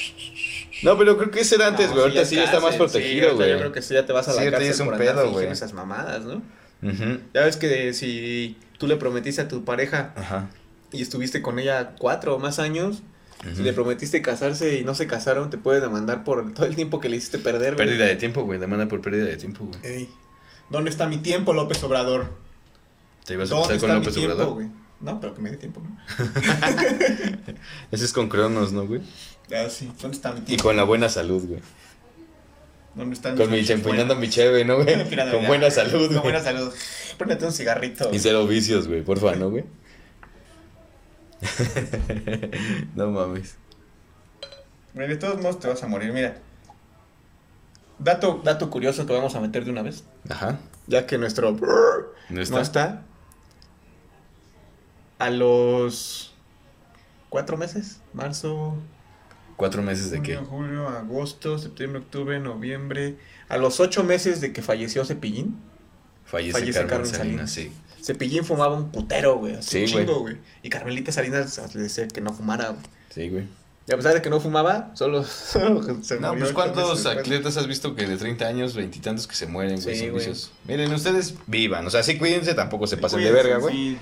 [0.82, 2.02] No, pero creo que ese era antes, No, güey.
[2.04, 3.50] Ahorita es sí ya está más sí, protegido, ahorita güey.
[3.52, 4.94] Yo creo que sí ya te vas a Sí, la ahorita cárcel es un por
[4.94, 5.46] andar pedo, güey.
[5.48, 6.42] esas mamadas, ¿no?
[7.34, 10.50] Ya ves que si tú le prometiste a tu pareja Ajá.
[10.92, 13.02] y estuviste con ella cuatro o más años,
[13.54, 17.00] si le prometiste casarse y no se casaron, te puede demandar por todo el tiempo
[17.00, 17.86] que le hiciste perder, güey.
[17.86, 18.58] Pérdida de tiempo, güey.
[18.58, 19.78] Demanda por pérdida de tiempo, güey.
[19.84, 20.08] Ey,
[20.68, 22.32] ¿Dónde está mi tiempo, López Obrador?
[23.24, 24.64] Te ibas a ¿Dónde pasar está con López tiempo, Obrador.
[25.00, 25.96] No, pero que me dé tiempo, ¿no?
[27.92, 29.02] Ese es con Cronos, ¿no, güey?
[29.48, 29.92] Ya, sí.
[30.00, 31.60] ¿Dónde está mi Y con la buena salud, güey.
[32.94, 34.86] ¿Dónde está Con mi champuñando mi cheve, ¿no, güey?
[35.30, 36.22] Con buena salud, Con güey.
[36.22, 36.72] buena salud.
[37.18, 38.12] Préndete un cigarrito.
[38.12, 39.02] Y cero vicios, güey.
[39.02, 39.64] Porfa, ¿no, güey?
[42.94, 43.56] no mames.
[44.94, 46.38] Mira, de todos modos te vas a morir, mira.
[47.98, 50.04] Dato, dato curioso que vamos a meter de una vez.
[50.28, 50.58] Ajá.
[50.86, 51.52] Ya que nuestro
[52.30, 52.54] ¿No está?
[52.56, 53.02] no está.
[55.18, 56.34] A los
[57.28, 58.76] cuatro meses, marzo,
[59.56, 60.36] ¿Cuatro meses de qué?
[60.36, 63.16] julio, agosto, septiembre, octubre, noviembre.
[63.48, 65.56] A los ocho meses de que falleció Cepillín,
[66.24, 67.74] Fallece, Fallece Carmen, Carmen Salinas, Salinas.
[67.96, 68.02] sí.
[68.04, 69.54] Cepillín fumaba un putero, güey.
[69.54, 70.36] Así Sí, un chingo, güey.
[70.62, 72.82] Y Carmelita Salinas le decía que no fumara, güey.
[73.12, 73.44] Sí, güey.
[73.88, 77.56] Y a pesar de que no fumaba, solo, solo se No, murió pues ¿cuántos atletas
[77.56, 80.26] has visto que de 30 años, veintitantos que se mueren, güey, Sí, sin güey.
[80.26, 80.52] vicios?
[80.66, 83.98] Miren, ustedes vivan, o sea, sí cuídense, tampoco se pasen de Cuídense, verga, güey, sí.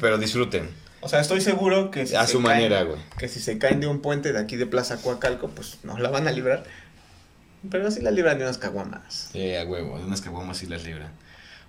[0.00, 0.68] pero disfruten,
[1.00, 2.98] O sea, estoy seguro que si a se su caen- manera, güey.
[3.18, 6.10] que si se caen de un puente de aquí de Plaza Coacalco, pues no la
[6.10, 6.64] van a librar.
[7.70, 9.30] Pero así la libran de unas caguamas.
[9.32, 11.10] Sí, a huevo, de unas caguamas sí las libran.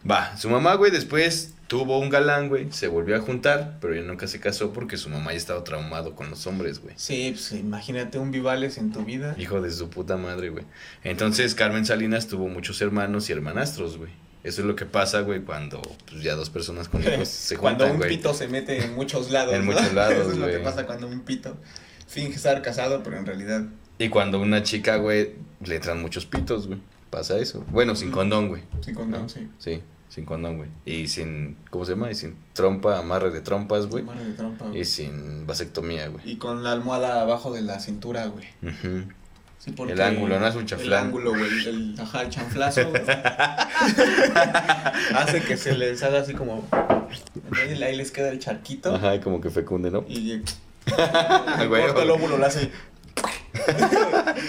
[0.10, 4.02] Va, su mamá, güey, después tuvo un galán, güey, se volvió a juntar, pero ya
[4.02, 6.94] nunca se casó porque su mamá ya estaba traumado con los hombres, güey.
[6.98, 9.36] Sí, pues imagínate un Vivales en tu vida.
[9.38, 10.64] Hijo de su puta madre, güey.
[11.04, 14.12] Entonces Carmen Salinas tuvo muchos hermanos y hermanastros, güey.
[14.44, 17.86] Eso es lo que pasa, güey, cuando pues, ya dos personas con hijos se cuando
[17.86, 18.18] juntan, un güey.
[18.18, 19.54] pito se mete en muchos lados.
[19.54, 19.72] En ¿no?
[19.74, 20.64] muchos lados, Eso es lo que güey.
[20.64, 21.58] pasa cuando un pito
[22.08, 23.64] finge estar casado, pero en realidad.
[23.98, 25.36] Y cuando una chica, güey,
[25.66, 26.80] le entran muchos pitos, güey.
[27.10, 27.66] Pasa eso.
[27.72, 28.62] Bueno, sin condón, güey.
[28.82, 29.50] Sí, con no, sí.
[29.58, 30.70] Sí, sin condón, güey.
[30.86, 32.10] Y sin, ¿cómo se llama?
[32.12, 34.04] Y sin trompa, amarre de trompas, güey.
[34.04, 34.82] Mano de trompa, güey.
[34.82, 36.22] Y sin vasectomía, güey.
[36.30, 38.46] Y con la almohada abajo de la cintura, güey.
[38.62, 39.12] Ujú.
[39.60, 41.06] Sí, El ángulo, no es un El chaflán.
[41.08, 41.44] ángulo, güey.
[41.44, 42.82] El, el- ajá, el chanflazo.
[45.16, 46.68] Hace que se les haga así como.
[47.82, 48.96] Ahí les queda el charquito.
[48.96, 50.06] Ajá, y como que fecunde, ¿no?
[50.08, 50.42] Y.
[51.68, 51.82] Güey.
[51.84, 52.72] corta el óvulo, lo hace.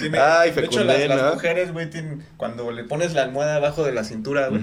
[0.01, 2.25] Tiene- Ay, de hecho, fecundé, las, mujeres, güey, tienen.
[2.37, 4.63] Cuando le pones la almohada abajo de la cintura, güey,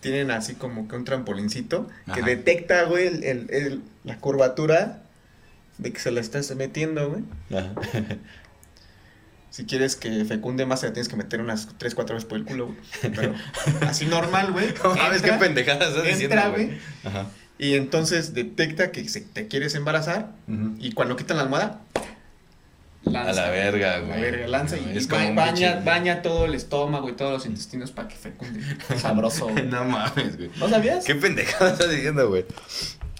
[0.00, 2.26] tienen así como que un trampolincito que Ajá.
[2.26, 5.02] detecta, güey, el, el- el- la curvatura
[5.78, 7.22] de que se la estás metiendo, güey.
[9.56, 12.36] Si quieres que fecunde más, se la tienes que meter unas 3, 4 veces por
[12.36, 12.78] el culo, güey.
[13.14, 13.34] Pero
[13.88, 14.66] así normal, güey.
[14.84, 16.66] Mames, qué entra, pendejada estás diciendo, entra, güey.
[16.66, 16.78] güey.
[17.04, 17.26] Ajá.
[17.58, 20.32] Y entonces detecta que se- te quieres embarazar.
[20.78, 21.80] Y cuando quitan la almohada,
[23.06, 24.20] A la verga, A la güey.
[24.20, 28.08] verga, lanza y, Es como baña, baña todo el estómago y todos los intestinos para
[28.08, 28.60] que fecunde.
[29.00, 29.48] Sabroso.
[29.48, 29.64] güey.
[29.64, 30.50] No mames, güey.
[30.58, 31.02] ¿No sabías?
[31.06, 32.44] Qué pendejada estás diciendo, güey.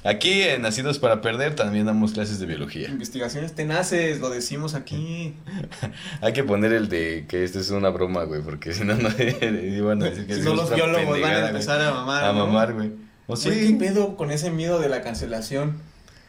[0.07, 2.89] Aquí en Nacidos para Perder también damos clases de biología.
[2.89, 5.35] Investigaciones tenaces, lo decimos aquí.
[6.21, 9.09] Hay que poner el de que esto es una broma, güey, porque si no, no
[9.19, 11.49] iban a decir que Si no, los biólogos van a güey.
[11.49, 12.25] empezar a mamar.
[12.25, 12.47] A ¿no?
[12.47, 12.93] mamar, güey.
[13.27, 13.75] O Güey, ¿Qué sí.
[13.75, 15.79] pedo con ese miedo de la cancelación?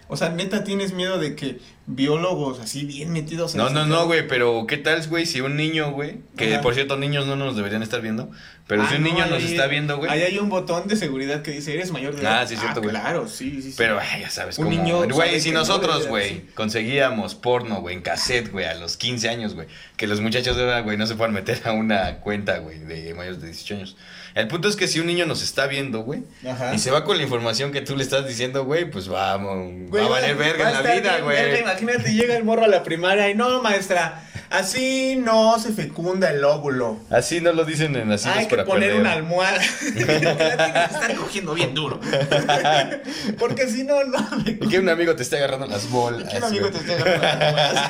[0.10, 4.06] O sea, neta, tienes miedo de que biólogos así bien metidos en No, no, no,
[4.06, 6.62] güey, pero ¿qué tal, güey, si un niño, güey, que Ajá.
[6.62, 8.30] por cierto niños no nos deberían estar viendo,
[8.68, 10.96] pero Ah, si un no, niño nos está viendo, güey, Ahí hay un botón de
[10.98, 12.48] seguridad que dice, eres mayor de Ah, edad.
[12.48, 12.92] sí, es cierto, güey.
[12.92, 13.76] Claro, sí, sí, sí.
[13.78, 17.96] pero ay, ya sabes Un cómo, niño güey, si no nosotros, güey, conseguíamos porno, güey,
[17.96, 21.08] en cassette, güey, a los 15 años, güey, que los muchachos de ahora, güey, no
[21.08, 23.98] se puedan meter a una cuenta, güey, de mayores de 18 años.
[24.38, 26.76] El punto es que si un niño nos está viendo, güey, Ajá.
[26.76, 30.04] y se va con la información que tú le estás diciendo, güey, pues vamos, Güey,
[30.04, 31.60] va a valer verga va en la vida, bien verga, güey.
[31.62, 34.22] Imagínate, llega el morro a la primaria y no, maestra,
[34.52, 37.00] así no se fecunda el óvulo.
[37.10, 39.02] Así no lo dicen en Nacidos Hay que para poner perder.
[39.02, 39.58] una almohada.
[39.96, 42.00] estar cogiendo bien duro.
[43.40, 44.20] Porque si no, no.
[44.46, 46.32] Y que un amigo te esté agarrando las bolas.
[46.32, 47.90] Que un amigo te esté agarrando las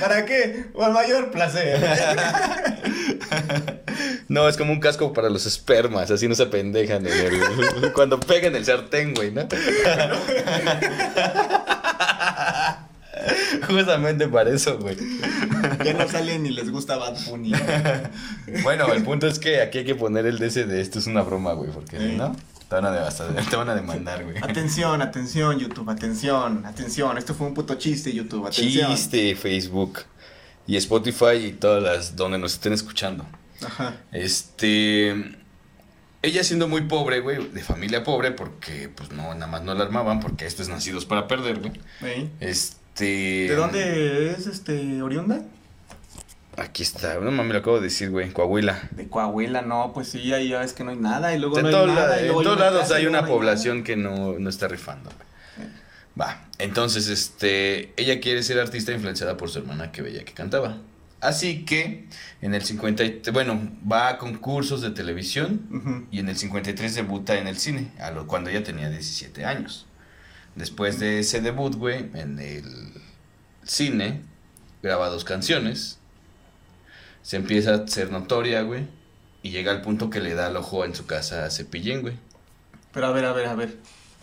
[0.00, 0.64] ¿Para qué?
[0.74, 1.78] O al mayor placer.
[4.28, 8.18] No, es como un casco para los espermas, así no se apendejan en el, cuando
[8.20, 9.42] pegan el sartén, güey, ¿no?
[13.66, 14.96] Justamente para eso, güey.
[15.84, 17.52] Ya no salen ni les gusta Bad Bunny.
[18.62, 21.22] Bueno, el punto es que aquí hay que poner el DC de esto es una
[21.22, 22.36] broma, güey, porque si no,
[22.68, 24.36] te van a, devastar- te van a demandar, güey.
[24.38, 27.16] Atención, atención, YouTube, atención, atención.
[27.18, 28.90] Esto fue un puto chiste, YouTube, atención.
[28.94, 30.00] Chiste, Facebook
[30.66, 33.24] y Spotify y todas las donde nos estén escuchando.
[33.64, 33.96] Ajá.
[34.12, 35.14] Este.
[36.22, 39.84] Ella siendo muy pobre, güey, de familia pobre, porque pues no, nada más no la
[39.84, 41.72] armaban, porque esto es nacidos para perder, güey.
[42.02, 42.28] ¿Eh?
[42.40, 43.46] Este.
[43.48, 45.42] ¿De dónde es este oriunda?
[46.56, 48.88] Aquí está, no mames, lo acabo de decir, güey, Coahuila.
[48.92, 51.62] De Coahuila, no, pues sí, ahí ya ves que no hay nada y luego De
[51.62, 52.22] no hay nada.
[52.22, 55.25] y en todos lados hay una población que no, no está rifando, güey.
[56.20, 60.78] Va, entonces, este, ella quiere ser artista influenciada por su hermana que veía que cantaba.
[61.20, 62.06] Así que
[62.42, 67.36] en el 50, y- bueno, va a concursos de televisión y en el 53 debuta
[67.38, 69.86] en el cine, a lo, cuando ella tenía 17 años.
[70.54, 72.92] Después de ese debut, güey, en el
[73.64, 74.22] cine,
[74.82, 75.98] graba dos canciones,
[77.22, 78.86] se empieza a ser notoria, güey,
[79.42, 82.14] y llega al punto que le da el ojo en su casa a Cepillín, güey.
[82.92, 83.76] Pero a ver, a ver, a ver.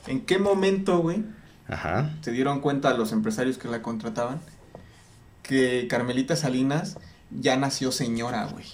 [0.08, 1.24] ¿En qué momento, güey,
[1.68, 2.12] Ajá.
[2.22, 4.42] se dieron cuenta los empresarios que la contrataban
[5.44, 6.98] que Carmelita Salinas
[7.30, 8.66] ya nació señora, güey?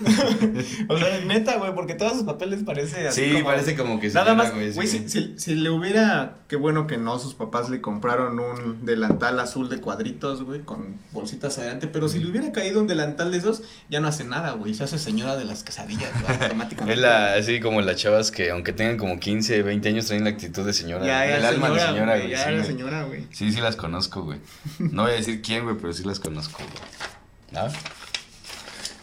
[0.88, 4.08] o sea, neta, güey, porque todos sus papeles parece así Sí, como- parece como que
[4.10, 5.04] Nada más, güey, güey, sí.
[5.06, 9.38] si, si- si le hubiera, qué bueno que no, sus papás le compraron un delantal
[9.40, 13.38] azul de cuadritos, güey, con bolsitas adelante, pero si le hubiera caído un delantal de
[13.38, 16.94] esos, ya no hace nada, güey, se hace señora de las quesadillas, güey, automáticamente.
[16.94, 20.30] Es la, así como las chavas que aunque tengan como 15, 20 años traen la
[20.30, 21.06] actitud de señora.
[21.06, 23.26] Ya el era alma de señora, güey, ya sí, era señora, güey.
[23.30, 24.38] Sí, sí las conozco, güey.
[24.78, 27.64] No voy a decir quién, güey, pero sí las conozco, güey.
[27.64, 27.68] ¿Ah?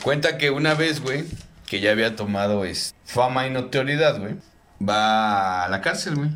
[0.04, 1.26] Cuenta que una vez, güey,
[1.68, 4.36] que ya había tomado es, fama y notoriedad, güey,
[4.82, 6.30] va a la cárcel, güey,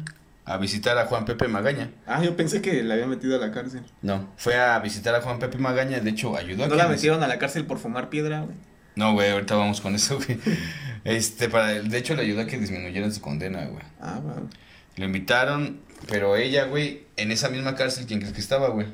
[0.45, 1.89] a visitar a Juan Pepe Magaña.
[2.05, 3.81] Ah, yo pensé que la había metido a la cárcel.
[4.03, 7.23] No, fue a visitar a Juan Pepe Magaña, de hecho, ayudó a ¿No la metieron
[7.23, 8.55] a la cárcel por fumar piedra, güey?
[8.95, 10.39] No, güey, ahorita vamos con eso, güey.
[11.03, 13.83] Este, para, de hecho, le ayudó a que disminuyeran su condena, güey.
[14.01, 14.49] Ah, bueno.
[14.95, 18.87] Lo invitaron, pero ella, güey, en esa misma cárcel, ¿quién crees que estaba, güey?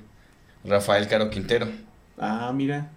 [0.66, 1.70] Rafael Caro Quintero.
[2.18, 2.90] Ah, mira.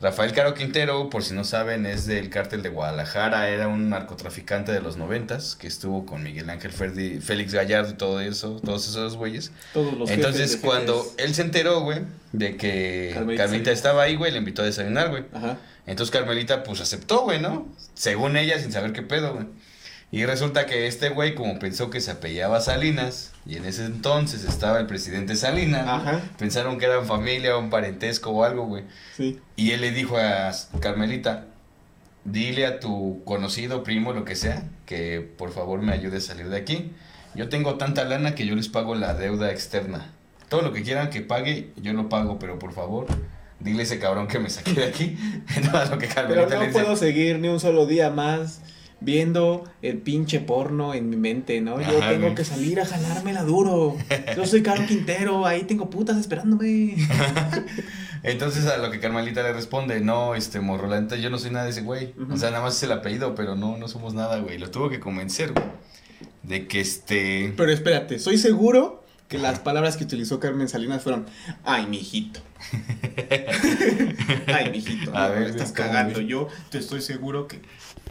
[0.00, 4.70] Rafael Caro Quintero, por si no saben, es del cártel de Guadalajara, era un narcotraficante
[4.70, 8.88] de los noventas, que estuvo con Miguel Ángel Ferdi- Félix Gallardo y todo eso, todos
[8.88, 9.50] esos güeyes.
[9.72, 11.14] Todos los Entonces, jefes cuando jefes.
[11.26, 15.24] él se enteró, güey, de que Carmelita estaba ahí, güey, le invitó a desayunar, güey.
[15.34, 15.58] Ajá.
[15.86, 17.66] Entonces Carmelita, pues aceptó, güey, ¿no?
[17.94, 19.46] Según ella, sin saber qué pedo, güey.
[20.10, 24.44] Y resulta que este güey, como pensó que se apellaba Salinas, y en ese entonces
[24.44, 28.84] estaba el presidente Salinas, pensaron que eran familia, un parentesco o algo, güey.
[29.16, 29.38] Sí.
[29.56, 31.44] Y él le dijo a Carmelita,
[32.24, 36.48] dile a tu conocido, primo, lo que sea, que por favor me ayude a salir
[36.48, 36.90] de aquí.
[37.34, 40.14] Yo tengo tanta lana que yo les pago la deuda externa.
[40.48, 43.06] Todo lo que quieran que pague, yo lo pago, pero por favor,
[43.60, 45.18] dile a ese cabrón que me saque de aquí.
[45.90, 48.62] Lo que Pero no le dice, puedo seguir ni un solo día más
[49.00, 51.80] viendo el pinche porno en mi mente, ¿no?
[51.80, 52.34] Yo Ajá, tengo güey.
[52.34, 53.96] que salir a jalármela duro.
[54.36, 56.96] Yo soy Caro Quintero, ahí tengo putas esperándome.
[58.24, 61.50] Entonces a lo que Carmelita le responde, no, este morro, la neta, yo no soy
[61.50, 62.14] nada de ese güey.
[62.30, 64.58] O sea, nada más es el apellido, pero no, no somos nada, güey.
[64.58, 65.64] Lo tuvo que convencer, güey.
[66.42, 67.52] De que este...
[67.56, 71.26] Pero espérate, soy seguro que las palabras que utilizó Carmen Salinas fueron,
[71.62, 72.40] ay, mijito.
[74.46, 76.20] ay, mijito, A no, ver, me estás ¿cómo, cagando.
[76.20, 77.60] Yo te estoy seguro que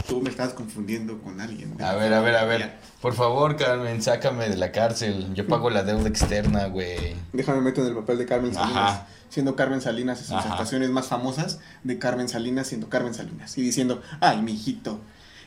[0.08, 1.82] tú me estás confundiendo con alguien.
[1.82, 2.73] A ver, a ver, a ver.
[3.01, 5.34] Por favor, Carmen, sácame de la cárcel.
[5.34, 7.15] Yo pago la deuda externa, güey.
[7.34, 8.91] Déjame meter en el papel de Carmen Salinas.
[8.91, 9.08] Ajá.
[9.30, 10.51] Siendo Carmen Salinas en sus Ajá.
[10.51, 13.58] actuaciones más famosas de Carmen Salinas siendo Carmen Salinas.
[13.58, 15.01] Y diciendo, ay, mijito,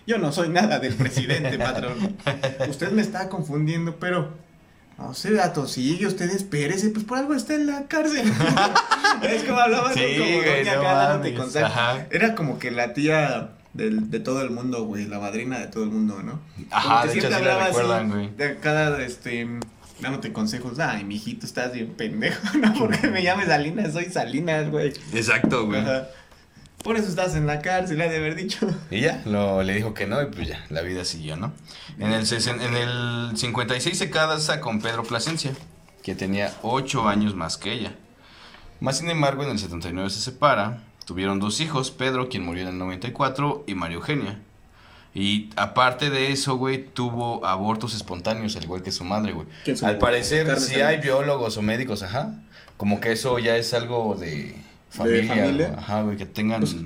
[0.06, 2.16] yo no soy nada del presidente, patrón.
[2.68, 4.49] Usted me está confundiendo, pero...
[5.00, 8.30] No sé, gato, sigue, usted espérese, pues por algo está en la cárcel.
[9.22, 12.06] es como hablaba Sí, como güey, no mames, ajá.
[12.10, 15.84] Era como que la tía del- de todo el mundo, güey, la madrina de todo
[15.84, 16.40] el mundo, ¿no?
[16.70, 18.30] Ajá, de hecho sí la recuerdan, güey.
[18.36, 19.48] De cada, este,
[20.00, 20.78] dándote consejos.
[20.78, 22.74] Ay, mijito, estás bien pendejo, ¿no?
[22.74, 24.92] Porque me llames Salinas, soy Salinas, güey.
[25.14, 25.80] Exacto, güey.
[25.80, 26.08] Ajá.
[26.82, 28.66] Por eso estás en la cárcel, ha de haber dicho.
[28.90, 31.52] Y ya, lo, le dijo que no y pues ya, la vida siguió, ¿no?
[31.98, 35.52] En el, sesen- en el 56 se casa con Pedro Plasencia,
[36.02, 37.92] que tenía 8 años más que ella.
[38.80, 40.82] Más sin embargo, en el 79 se separa.
[41.04, 44.40] Tuvieron dos hijos, Pedro, quien murió en el 94, y María Eugenia.
[45.12, 49.46] Y aparte de eso, güey, tuvo abortos espontáneos, al igual que su madre, güey.
[49.64, 50.88] ¿Quién su Al parecer, si Salinas.
[50.88, 52.32] hay biólogos o médicos, ajá,
[52.76, 54.54] como que eso ya es algo de
[54.90, 55.66] familia, familia?
[55.68, 56.60] güey, ajá, güey, que tengan...
[56.60, 56.76] Pues,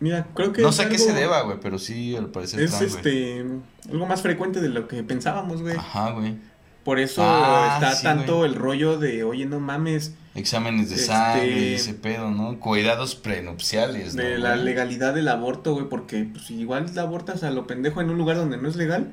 [0.00, 2.70] Mira, creo que No sé a qué se deba, güey, pero sí, al parecer Es
[2.76, 2.96] Trump, güey.
[2.96, 3.44] este
[3.90, 5.76] algo más frecuente de lo que pensábamos, güey.
[5.76, 6.36] Ajá, güey.
[6.84, 8.50] Por eso Ah, está sí, tanto güey.
[8.50, 12.58] el rollo de, oye, no mames, Exámenes de Este- sangre ese pedo, ¿no?
[12.58, 14.22] Cuidados prenupciales, ¿no?
[14.22, 18.18] de la legalidad del aborto, güey, porque pues igual abortas a lo pendejo en un
[18.18, 19.12] lugar donde no es legal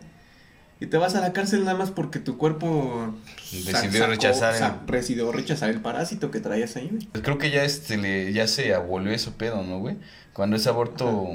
[0.82, 3.14] y te vas a la cárcel nada más porque tu cuerpo
[3.52, 7.06] Decidió rechazar el- decidió rechazar el parásito que traías ahí, güey.
[7.12, 9.96] Pues creo que ya este le, ya se abolió ese pedo, ¿no, güey?
[10.34, 11.28] Cuando ese aborto.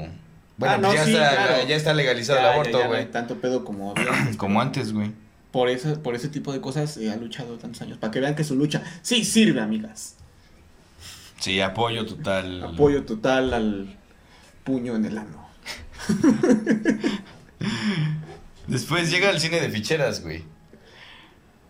[0.57, 1.67] Bueno, Ah, pues no, ya, sí, está, claro.
[1.67, 3.11] ya está legalizado Ya, el ya, aborto, ya no hay güey.
[3.11, 5.11] tanto pedo como había antes, Como antes, güey.
[5.51, 8.35] Por eso, por ese tipo de cosas eh, ha luchado tantos años, para que vean
[8.35, 10.15] que su lucha sí sirve, amigas.
[11.39, 12.63] Sí, apoyo total.
[12.63, 13.95] Apoyo total al
[14.63, 15.47] puño en el ano.
[18.67, 20.43] Después llega el cine de ficheras, güey.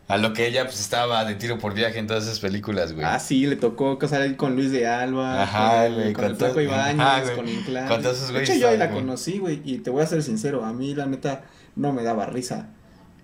[0.07, 3.05] A lo que ella pues estaba de tiro por viaje en todas esas películas, güey.
[3.05, 6.37] Ah, sí, le tocó casar con Luis de Alba, Ajá, con, güey, con con el
[6.37, 7.87] todo- Ibáñez, güey, con Inclán.
[7.89, 8.99] con todos esos De güeyes hecho, yo ahí la güey.
[9.01, 11.43] conocí, güey, y te voy a ser sincero, a mí la neta
[11.75, 12.69] no me daba risa,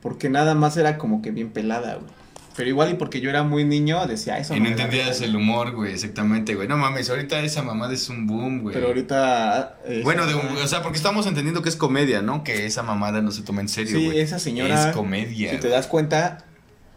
[0.01, 2.11] porque nada más era como que bien pelada, güey.
[2.55, 4.55] Pero igual y porque yo era muy niño, decía eso.
[4.55, 6.67] y no entendías el humor, güey, exactamente, güey.
[6.67, 8.75] No mames, ahorita esa mamada es un boom, güey.
[8.75, 9.79] Pero ahorita...
[9.85, 12.43] eh, Bueno, de o sea, porque estamos entendiendo que es comedia, ¿no?
[12.43, 14.19] Que esa mamada no se toma en serio, Sí, güey.
[14.19, 15.49] esa señora, Es comedia.
[15.51, 16.45] Si te das cuenta,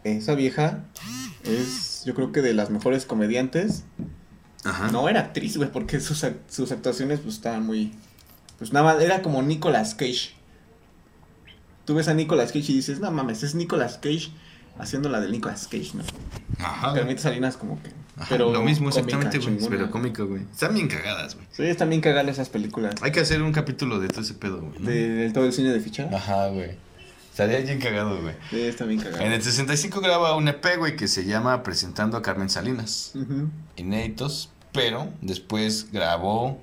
[0.04, 0.84] esa vieja
[1.44, 3.84] es, yo creo que de las mejores comediantes.
[4.64, 4.90] Ajá.
[4.90, 7.92] No era actriz, güey, porque sus, sus actuaciones pues estaban muy...
[8.58, 10.34] Pues nada más, era como Nicolas Cage.
[11.86, 14.30] Tú ves a Nicolas Cage y dices, no mames, es Nicolas Cage
[14.78, 16.02] haciendo la de Nicolas Cage, ¿no?
[16.58, 16.94] Ajá.
[16.94, 17.90] Carmita Salinas como que...
[18.16, 19.58] Ajá, pero lo mismo exactamente, güey.
[19.68, 20.42] Pero cómico, güey.
[20.50, 21.46] Están bien cagadas, güey.
[21.52, 22.94] Sí, están bien cagadas esas películas.
[23.02, 24.78] Hay que hacer un capítulo de todo ese pedo, güey.
[24.78, 24.86] ¿no?
[24.88, 26.08] De, de todo el cine de ficha.
[26.12, 26.70] Ajá, güey.
[27.30, 28.34] Estaría bien cagado, güey.
[28.48, 29.22] Sí, está bien En cagado.
[29.30, 33.12] el 65 graba un EP, güey, que se llama Presentando a Carmen Salinas.
[33.14, 33.50] Ujú.
[33.76, 36.62] Inéditos, pero después grabó.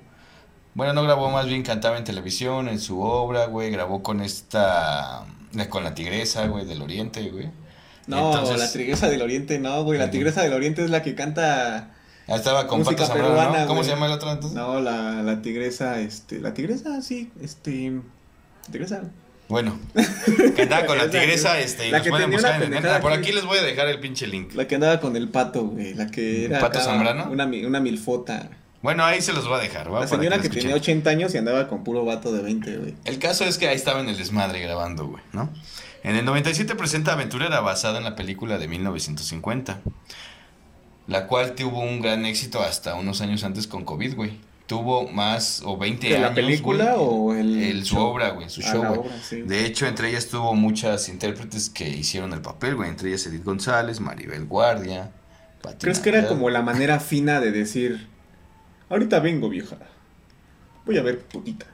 [0.74, 3.70] Bueno, no grabó, más bien cantaba en televisión, en su obra, güey.
[3.70, 5.24] Grabó con esta.
[5.68, 7.48] Con la tigresa, güey, del Oriente, güey.
[8.06, 9.98] No, Entonces- la tigresa del oriente, no, güey.
[9.98, 11.90] La tigresa del oriente es la que canta...
[12.26, 13.66] Ah, estaba con Música Pato Zambrano, peruana, ¿no?
[13.66, 13.84] ¿Cómo güey.
[13.88, 14.56] se llama el otro entonces?
[14.56, 16.40] No, la, la tigresa, este...
[16.40, 18.00] La tigresa, sí, este...
[18.70, 19.02] Tigresa.
[19.48, 19.78] Bueno,
[20.56, 23.00] cantaba con la Es la tigresa, que- este, y la que pueden buscar en el
[23.02, 23.30] Por aquí.
[23.32, 24.54] les voy a dejar el pinche link.
[24.54, 25.92] La que andaba con el pato, güey.
[25.94, 26.60] La que era...
[26.60, 27.30] ¿Pato Zambrano?
[27.30, 28.48] Una, una milfota.
[28.80, 30.00] Bueno, ahí se los voy a dejar, ¿va?
[30.00, 30.62] La señora que escuchen.
[30.62, 32.94] tenía 80 años y andaba con puro vato de 20, güey.
[33.04, 35.50] El caso es que ahí estaba en el desmadre grabando, güey, ¿no?
[36.04, 39.80] En el 97 presenta Aventurera basada en la película de 1950,
[41.06, 44.38] la cual tuvo un gran éxito hasta unos años antes con COVID, güey.
[44.66, 46.28] Tuvo más o 20 ¿De años.
[46.30, 49.00] la película güey, o el, el- su obra, güey, su Ah, show, la güey.
[49.00, 49.42] obra, sí.
[49.42, 52.88] De hecho, entre ellas tuvo muchas intérpretes que hicieron el papel, güey.
[52.88, 55.10] Entre ellas Edith González, Maribel Guardia,
[55.62, 58.08] Pati ¿Crees que era como la manera fina de decir,
[58.90, 59.76] ahorita vengo, vieja,
[60.86, 61.68] voy a ver putitas?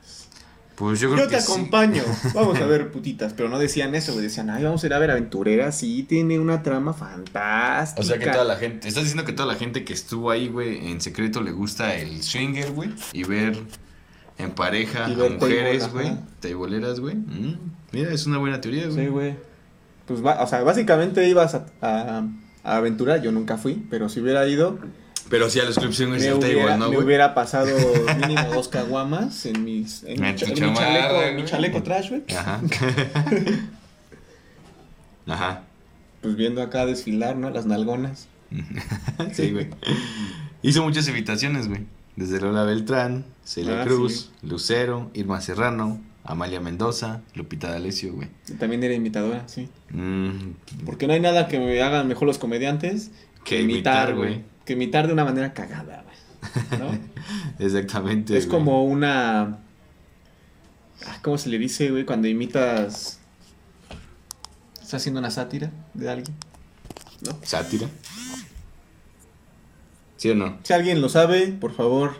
[0.80, 1.52] Pues yo creo Yo te sí.
[1.52, 2.02] acompaño,
[2.34, 4.98] vamos a ver putitas, pero no decían eso, güey, decían, ay, vamos a ir a
[4.98, 8.00] ver aventurera, sí, tiene una trama fantástica.
[8.00, 10.48] O sea que toda la gente, estás diciendo que toda la gente que estuvo ahí,
[10.48, 13.58] güey, en secreto le gusta el swinger, güey, y ver
[14.38, 17.14] en pareja a mujeres, güey, tableeras, güey.
[17.14, 17.58] Mm,
[17.92, 19.04] mira, es una buena teoría, güey.
[19.04, 19.36] Sí, güey.
[20.06, 22.24] Pues, va- o sea, básicamente ibas a, a,
[22.64, 24.78] a aventura, yo nunca fui, pero si hubiera ido,
[25.30, 27.06] Pero sí a los club swingers me del table, ¿no, me güey?
[27.06, 27.74] hubiera pasado
[28.20, 31.44] mínimo dos caguamas en mis en, mi, En chaleco, en mi güey.
[31.50, 32.22] chaleco trash, güey.
[32.36, 32.60] Ajá.
[35.26, 35.62] Ajá.
[36.22, 37.50] Pues viendo acá desfilar, ¿no?
[37.50, 38.28] Las nalgonas.
[39.32, 39.68] Sí, güey.
[40.62, 41.82] Hizo muchas invitaciones, güey.
[42.16, 48.28] Desde Lola Beltrán, Celia Ah, Cruz, Lucero, Irma Serrano, Amalia Mendoza, Lupita D'Alessio, güey.
[48.58, 49.68] También era imitadora, sí.
[49.90, 50.52] Mm,
[50.84, 53.10] Porque no hay nada que me hagan mejor los comediantes
[53.44, 54.42] Que imitar, güey.
[54.70, 56.80] Que imitar de una manera cagada, güey.
[56.80, 56.96] ¿No?
[57.58, 58.38] Exactamente.
[58.38, 58.56] es güey.
[58.56, 59.58] como una.
[61.04, 62.04] ah, ¿Cómo se le dice, güey?
[62.04, 63.18] Cuando imitas.
[64.74, 66.36] Estás haciendo una sátira de alguien.
[67.22, 67.36] ¿No?
[67.42, 67.88] ¿Sátira?
[70.18, 70.60] ¿Sí o no?
[70.62, 72.14] Si alguien lo sabe, por favor.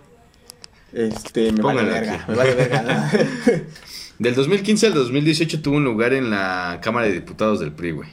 [0.92, 2.14] Este, me vale Póngalo verga.
[2.14, 2.24] aquí.
[2.32, 2.82] Me vale verga.
[2.82, 3.52] ¿no?
[4.18, 8.08] Del 2015 al 2018 tuvo un lugar en la Cámara de Diputados del PRI, güey.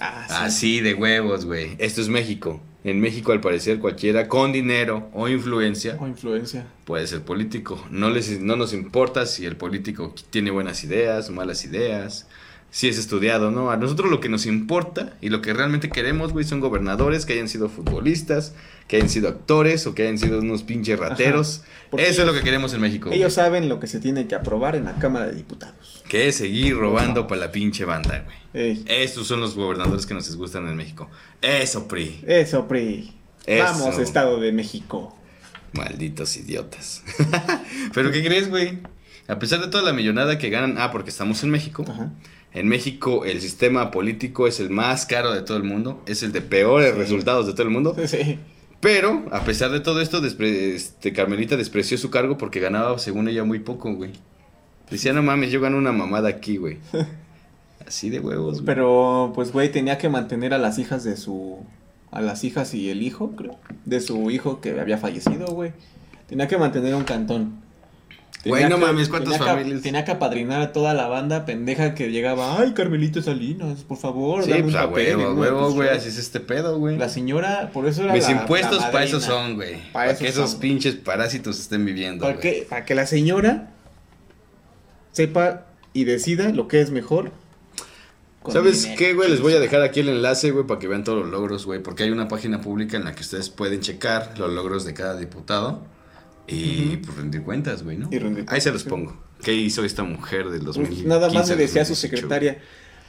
[0.00, 0.34] ah, sí.
[0.34, 1.76] Así de huevos, güey.
[1.78, 2.62] Esto es México.
[2.84, 6.64] En México, al parecer, cualquiera con dinero o influencia O influencia.
[6.84, 7.84] puede ser político.
[7.90, 12.28] No, les, no nos importa si el político tiene buenas ideas, malas ideas,
[12.70, 13.70] si es estudiado no.
[13.70, 17.32] A nosotros lo que nos importa y lo que realmente queremos, güey, son gobernadores que
[17.34, 18.54] hayan sido futbolistas,
[18.86, 21.62] que hayan sido actores o que hayan sido unos pinches rateros.
[21.96, 23.08] Eso es lo que queremos en México.
[23.08, 23.18] güey.
[23.18, 26.04] Ellos saben lo que se tiene que aprobar en la Cámara de Diputados.
[26.08, 28.36] Que es seguir robando para la pinche banda, güey.
[28.54, 31.08] Ey, Estos son los gobernadores que nos gustan en México.
[31.42, 32.24] Eso, PRI.
[32.26, 33.12] eso, PRI.
[33.46, 33.64] Eso.
[33.64, 35.16] Vamos, Estado de México.
[35.72, 37.02] Malditos idiotas.
[37.94, 38.78] Pero ¿qué crees, güey?
[39.26, 41.84] A pesar de toda la millonada que ganan, ah, porque estamos en México.
[41.86, 42.10] Ajá.
[42.58, 46.32] En México el sistema político es el más caro de todo el mundo, es el
[46.32, 46.98] de peores Sí.
[46.98, 47.94] resultados de todo el mundo.
[48.06, 48.38] Sí.
[48.80, 53.28] Pero, a pesar de todo esto, despre- este, Carmelita despreció su cargo porque ganaba, según
[53.28, 54.12] ella, muy poco, güey.
[54.90, 56.78] Decía, no mames, yo gano una mamada aquí, güey.
[57.86, 58.66] Así de huevos, güey.
[58.66, 61.58] Pero, pues, güey, tenía que mantener a las hijas de su.
[62.10, 63.56] A las hijas y el hijo, creo.
[63.84, 65.72] De su hijo que había fallecido, güey.
[66.28, 67.60] Tenía que mantener un cantón.
[68.44, 69.82] Güey, no que- mames, ¿cuántas tenía que- familias?
[69.82, 72.58] tenía que apadrinar a toda la banda pendeja que llegaba.
[72.60, 74.44] Ay, Carmelito Salinas, por favor.
[74.44, 76.96] Sí, dame pues un a papel", huevo, güey, así es este pedo, güey.
[76.96, 79.76] La señora, por eso era Mis la- impuestos para eso son, güey.
[79.92, 83.70] Pa' Para que esos pinches parásitos estén viviendo, Para que, para que la señora
[85.12, 87.32] sepa y decida lo que es mejor.
[88.50, 88.98] ¿Sabes dinero.
[88.98, 89.30] qué, güey?
[89.30, 91.82] Les voy a dejar aquí el enlace, güey, para que vean todos los logros, güey.
[91.82, 95.16] Porque hay una página pública en la que ustedes pueden checar los logros de cada
[95.16, 95.82] diputado
[96.48, 97.02] y Ujú.
[97.06, 98.08] pues rendir cuentas, güey, ¿no?
[98.10, 99.16] Y rendir Ahí se los pongo.
[99.42, 101.06] ¿Qué hizo esta mujer del Pues 2015?
[101.08, 102.58] nada más le decía a su 2018, secretaria,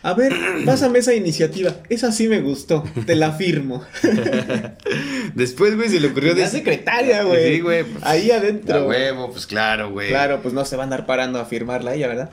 [0.03, 0.33] a ver,
[0.65, 3.83] pásame esa iniciativa, esa sí me gustó, te la firmo.
[5.35, 6.47] Después, güey, se le ocurrió La de...
[6.47, 7.55] secretaria, güey.
[7.55, 7.83] Sí, güey.
[7.83, 8.87] pues, Ahí A adentro.
[8.87, 10.09] huevo, pues claro, güey.
[10.09, 12.29] Claro, pues no se va a andar parando a firmarla ella, ¿verdad?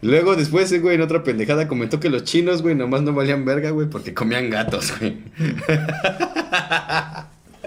[0.00, 3.68] Luego, después, güey, en otra pendejada comentó que los chinos, güey, nomás no valían verga,
[3.70, 5.18] güey, porque comían gatos, güey.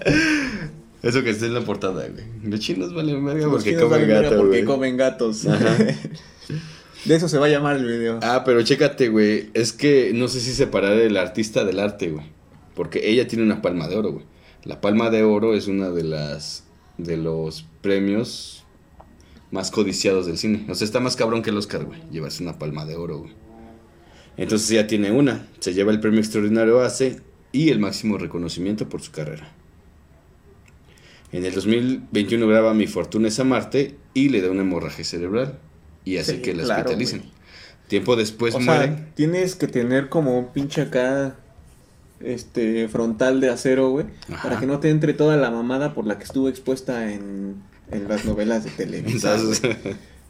[1.03, 2.23] Eso que está en la portada, güey.
[2.43, 5.47] Los chinos valen verga porque comen gatos, porque comen gatos.
[5.47, 5.77] Ajá.
[7.05, 8.19] De eso se va a llamar el video.
[8.21, 9.49] Ah, pero chécate, güey.
[9.55, 12.25] Es que no sé si separar el artista del arte, güey.
[12.75, 14.25] Porque ella tiene una palma de oro, güey.
[14.63, 16.65] La palma de oro es una de las.
[16.99, 18.65] de los premios
[19.49, 20.65] más codiciados del cine.
[20.69, 21.99] O sea, está más cabrón que el Oscar, güey.
[22.11, 23.33] Llevarse una palma de oro, güey.
[24.37, 25.47] Entonces ella tiene una.
[25.59, 27.19] Se lleva el premio extraordinario ACE
[27.51, 29.55] y el máximo reconocimiento por su carrera.
[31.31, 35.59] En el 2021 graba Mi fortuna es amarte y le da una hemorragia cerebral.
[36.03, 37.23] Y hace Sí, que la claro, hospitalicen.
[37.87, 38.85] Tiempo después o muere.
[38.85, 41.35] sea, tienes que tener como un pinche acá,
[42.21, 44.05] este, frontal de acero, güey,
[44.43, 47.55] para que no te entre toda la mamada por la que estuvo expuesta en,
[47.91, 49.37] en las novelas de Televisa.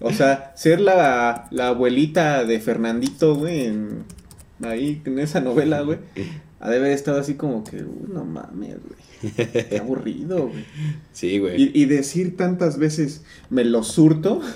[0.04, 4.04] O sea, ser la, la abuelita de Fernandito, güey, en,
[4.64, 6.00] ahí en esa novela, güey,
[6.62, 9.34] ha de haber estado así como que, "Uh, no mames, güey,
[9.70, 10.66] qué aburrido, güey.
[11.12, 11.62] sí, güey.
[11.62, 14.42] Y, y decir tantas veces, me los surto.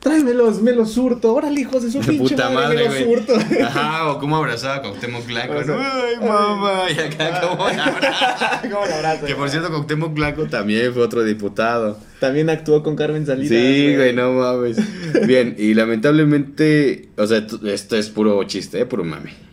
[0.00, 1.34] Tráemelos, me los surto.
[1.34, 3.38] Órale, hijos de su pinche Puta madre, madre, me los güey.
[3.38, 3.64] surto.
[3.66, 5.52] Ajá, o cómo abrazaba a Cuauhtémoc Blanco.
[5.52, 5.78] O.
[5.78, 6.84] Ay, mamá.
[6.90, 8.62] Y acá abraza.
[8.62, 9.26] ¿Cómo lo?
[9.26, 11.98] Que por cierto, Cuauhtémoc Blanco también fue otro diputado.
[12.18, 13.50] También actuó con Carmen Salinas.
[13.50, 14.78] Sí, güey, no mames.
[15.26, 18.86] Bien, y lamentablemente, o sea, esto es puro chiste, ¿eh?
[18.86, 19.49] Puro mame.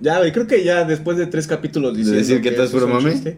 [0.00, 2.70] Ya, güey, creo que ya después de tres capítulos ¿De diciendo decir que todo es
[2.70, 3.12] eso puro mame?
[3.12, 3.36] chiste,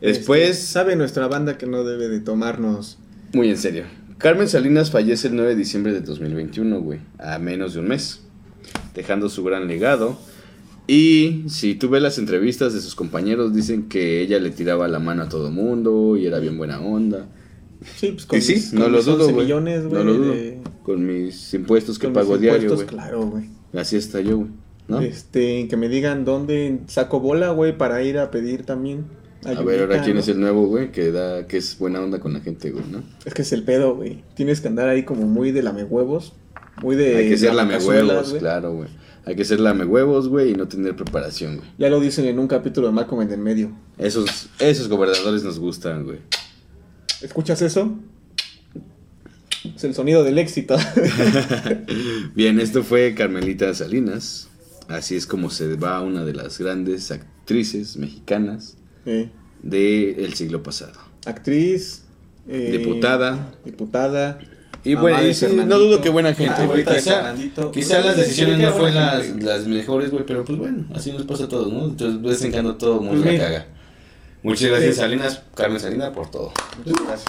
[0.00, 2.98] Después, este, sabe nuestra banda que no debe de tomarnos.
[3.34, 3.84] muy en serio.
[4.18, 8.20] Carmen Salinas fallece el 9 de diciembre de 2021, güey, a menos de un mes,
[8.94, 10.18] dejando su gran legado.
[10.86, 14.98] Y si tú ves las entrevistas de sus compañeros, dicen que ella le tiraba la
[14.98, 17.26] mano a todo mundo y era bien buena onda.
[17.96, 19.44] Sí, pues con Y sí, mis- no con lo mis dudo, 11 güey.
[19.46, 19.92] millones, güey.
[19.94, 20.32] No lo dudo.
[20.32, 22.86] de- Con mis impuestos que con pago mis diario, güey.
[22.86, 23.44] Claro, güey.
[23.74, 24.50] Así está yo, güey.
[24.88, 25.00] ¿No?
[25.00, 29.04] Este, que me digan dónde saco bola, güey, para ir a pedir también.
[29.44, 30.20] A ver, ahora quién ¿no?
[30.20, 33.04] es el nuevo, güey, que da, que es buena onda con la gente, güey, ¿no?
[33.24, 34.24] Es que es el pedo, güey.
[34.34, 36.32] Tienes que andar ahí como muy de lame huevos.
[36.82, 37.16] Muy de.
[37.16, 38.40] Hay que ser lamehuevos, güey.
[38.40, 38.88] claro, güey.
[39.24, 41.68] Hay que ser lamehuevos, güey, y no tener preparación, güey.
[41.76, 43.72] Ya lo dicen en un capítulo de Malcolm en el medio.
[43.98, 46.18] Esos, esos gobernadores nos gustan, güey.
[47.20, 47.94] ¿Escuchas eso?
[49.76, 50.76] Es el sonido del éxito.
[52.34, 54.47] Bien, esto fue Carmelita Salinas.
[54.88, 59.30] Así es como se va una de las grandes actrices mexicanas Eh,
[59.62, 60.98] del siglo pasado.
[61.26, 62.04] actriz.
[62.48, 63.52] eh, Diputada.
[63.64, 64.38] Diputada.
[64.84, 66.84] Y bueno, de y sí, no dudo que buena gente, Ah, güey.
[67.72, 68.94] Quizá, las decisiones no fueron
[69.44, 71.84] las, mejores, güey, pero pues bueno, así nos pasa a todos, ¿no?
[71.86, 73.66] Entonces, de vez en cuando todo mundo Pues la caga.
[74.42, 75.00] Muchas gracias, Sí.
[75.00, 76.52] Salinas, Carmen Salinas, por todo.
[76.78, 77.24] Muchas gracias.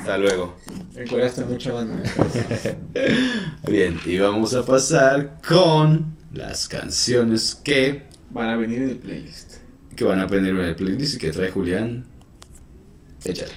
[0.00, 0.54] Hasta luego.
[0.94, 2.02] Encueraste mucha banda.
[3.68, 9.54] Bien, y vamos a pasar con las canciones que, Van a venir en el playlist.
[9.94, 12.04] que van a aprender en el playlist y que trae Julián.
[13.24, 13.52] Échale.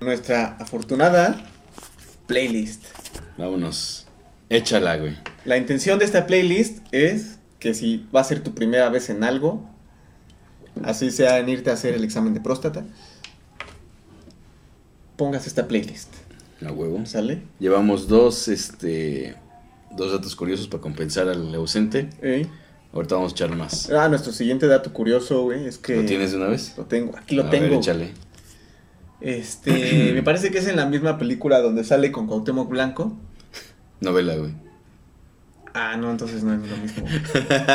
[0.00, 1.44] Nuestra afortunada
[2.26, 2.84] playlist.
[3.38, 4.06] Vámonos.
[4.48, 5.16] Échala, güey.
[5.44, 9.22] La intención de esta playlist es que si va a ser tu primera vez en
[9.22, 9.68] algo,
[10.82, 12.84] así sea en irte a hacer el examen de próstata,
[15.16, 16.12] pongas esta playlist.
[16.66, 17.04] A huevo.
[17.06, 17.42] ¿Sale?
[17.60, 19.36] Llevamos dos, este,
[19.96, 22.08] dos datos curiosos para compensar al ausente.
[22.92, 23.90] Ahorita vamos a echar más.
[23.90, 25.96] Ah, nuestro siguiente dato curioso, güey, es que...
[25.96, 26.74] ¿Lo tienes de una vez?
[26.78, 27.64] Lo tengo, aquí lo A tengo.
[27.68, 28.10] ver, échale.
[29.20, 33.16] Este, me parece que es en la misma película donde sale con Cuauhtémoc Blanco.
[34.00, 34.52] Novela, güey.
[35.74, 37.04] Ah, no, entonces no es lo mismo.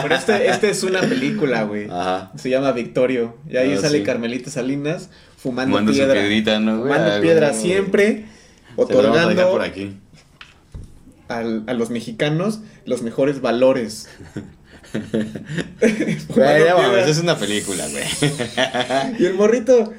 [0.02, 1.88] Pero este, este es una película, güey.
[1.88, 2.32] Ajá.
[2.36, 3.38] Se llama Victorio.
[3.48, 4.04] Y ahí Ah, sale sí.
[4.04, 6.14] Carmelita Salinas fumando su piedra.
[6.14, 6.94] piedrita, ¿no, güey?
[6.94, 7.62] Fumando Ah, piedra güey.
[7.62, 8.26] siempre,
[8.76, 9.98] Se lo vamos a dejar otorgando por aquí.
[11.38, 14.10] Al- a los mexicanos los mejores valores.
[16.28, 18.04] Güey, ya es una película, güey.
[19.20, 19.94] Y el morrito.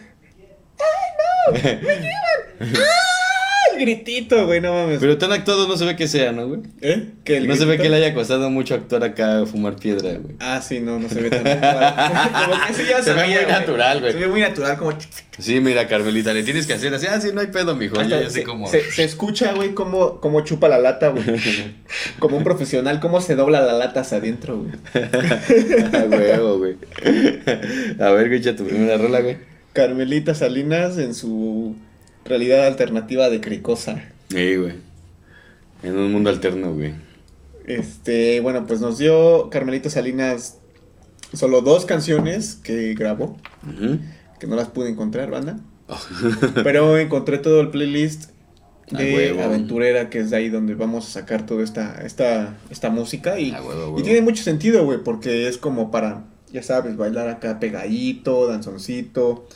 [0.78, 1.52] ¡Ay, no!
[1.52, 2.76] ¡Me llevan!
[2.76, 3.11] ¡Ah!
[3.72, 4.98] El gritito, güey, no mames.
[5.00, 6.60] Pero tan actuado no se ve que sea, ¿no, güey?
[6.80, 7.08] ¿Eh?
[7.24, 10.36] ¿Que el No se ve que le haya costado mucho actuar acá fumar piedra, güey.
[10.40, 11.94] Ah, sí, no, no se ve tan natural.
[12.46, 14.12] como que sí ya Se ve sabía, muy natural, güey.
[14.12, 14.92] Se ve muy natural, como.
[15.38, 17.06] Sí, mira, Carmelita, le tienes que hacer así.
[17.06, 17.98] Ah, sí, no hay pedo, mijo.
[17.98, 18.66] Hasta Ya, ya se, sé cómo.
[18.68, 21.24] se, se escucha, güey, cómo, cómo chupa la lata, güey.
[22.18, 24.72] Como un profesional, cómo se dobla la lata hacia adentro, güey.
[25.94, 26.76] A huevo, güey.
[28.00, 29.36] A ver, güey, echa tu primera rola, güey.
[29.72, 31.76] Carmelita Salinas en su
[32.24, 34.02] realidad alternativa de cricosa.
[34.28, 34.74] Sí, güey.
[35.82, 36.94] En un mundo alterno, güey.
[37.66, 40.58] Este, bueno, pues nos dio Carmelita Salinas
[41.32, 43.36] solo dos canciones que grabó,
[44.38, 45.58] que no las pude encontrar, banda.
[46.62, 48.30] Pero encontré todo el playlist
[48.90, 49.40] de.
[49.42, 53.38] Aventurera, que es de ahí donde vamos a sacar toda esta, esta, esta música.
[53.38, 57.60] Y, huevo, y tiene mucho sentido, güey, porque es como para, ya sabes, bailar acá
[57.60, 59.46] pegadito, danzoncito,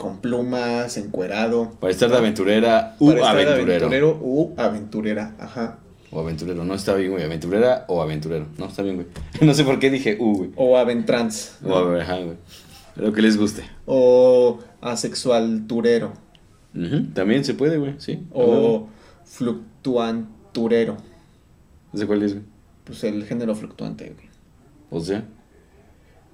[0.00, 1.72] con plumas, encuerado.
[1.78, 3.86] Para estar de aventurera u Para estar de aventurero.
[3.86, 5.78] aventurero u aventurera, ajá.
[6.10, 6.64] O aventurero.
[6.64, 7.22] No está bien, güey.
[7.22, 8.46] Aventurera o aventurero.
[8.58, 9.06] No, está bien, güey.
[9.46, 10.50] No sé por qué dije u, güey.
[10.56, 11.58] O aventrans.
[11.62, 12.36] O ajá, güey.
[12.96, 13.62] Lo que les guste.
[13.84, 16.12] O asexual turero.
[16.74, 17.94] Ujú, También se puede, güey.
[17.98, 18.26] Sí.
[18.32, 18.88] O
[19.24, 20.96] fluctuanturero.
[21.92, 22.44] ¿Ese cuál es, güey?
[22.84, 24.28] Pues el género fluctuante, güey.
[24.90, 25.24] O sea.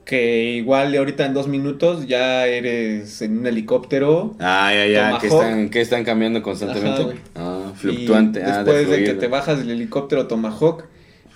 [0.07, 4.36] Que igual ahorita en dos minutos ya eres en un helicóptero.
[4.38, 5.18] Ah, ya, ya.
[5.18, 7.02] Que están, que están cambiando constantemente.
[7.02, 8.38] Ajá, ah, fluctuante.
[8.38, 10.84] Y ah, después de, que te bajas del helicóptero Tomahawk,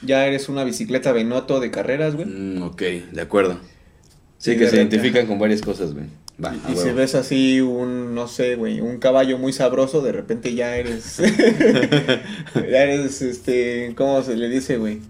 [0.02, 2.28] ya eres una bicicleta Benoto de carreras, güey.
[2.28, 3.58] Mm, ok, de acuerdo.
[4.38, 6.06] Sí, Y que de se repente- identifican con varias cosas, güey.
[6.42, 10.12] Va, a Y si ves así un, no sé, güey, un caballo muy sabroso, de
[10.12, 11.16] repente ya eres.
[12.54, 13.94] ya eres, este.
[13.96, 15.00] ¿Cómo se le dice, güey?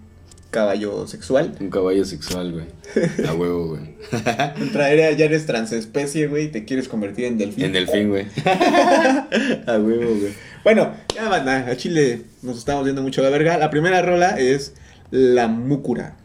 [0.51, 1.55] Caballo sexual.
[1.61, 2.65] Un caballo sexual, güey.
[3.27, 3.95] A huevo, güey.
[4.73, 7.65] Traer, ya eres transespecie, güey, y te quieres convertir en delfín.
[7.65, 8.25] En delfín, güey.
[9.65, 10.33] A huevo, güey.
[10.63, 13.57] Bueno, ya banda, a Chile nos estamos viendo mucho la verga.
[13.57, 14.73] La primera rola es
[15.09, 16.17] La Múcura.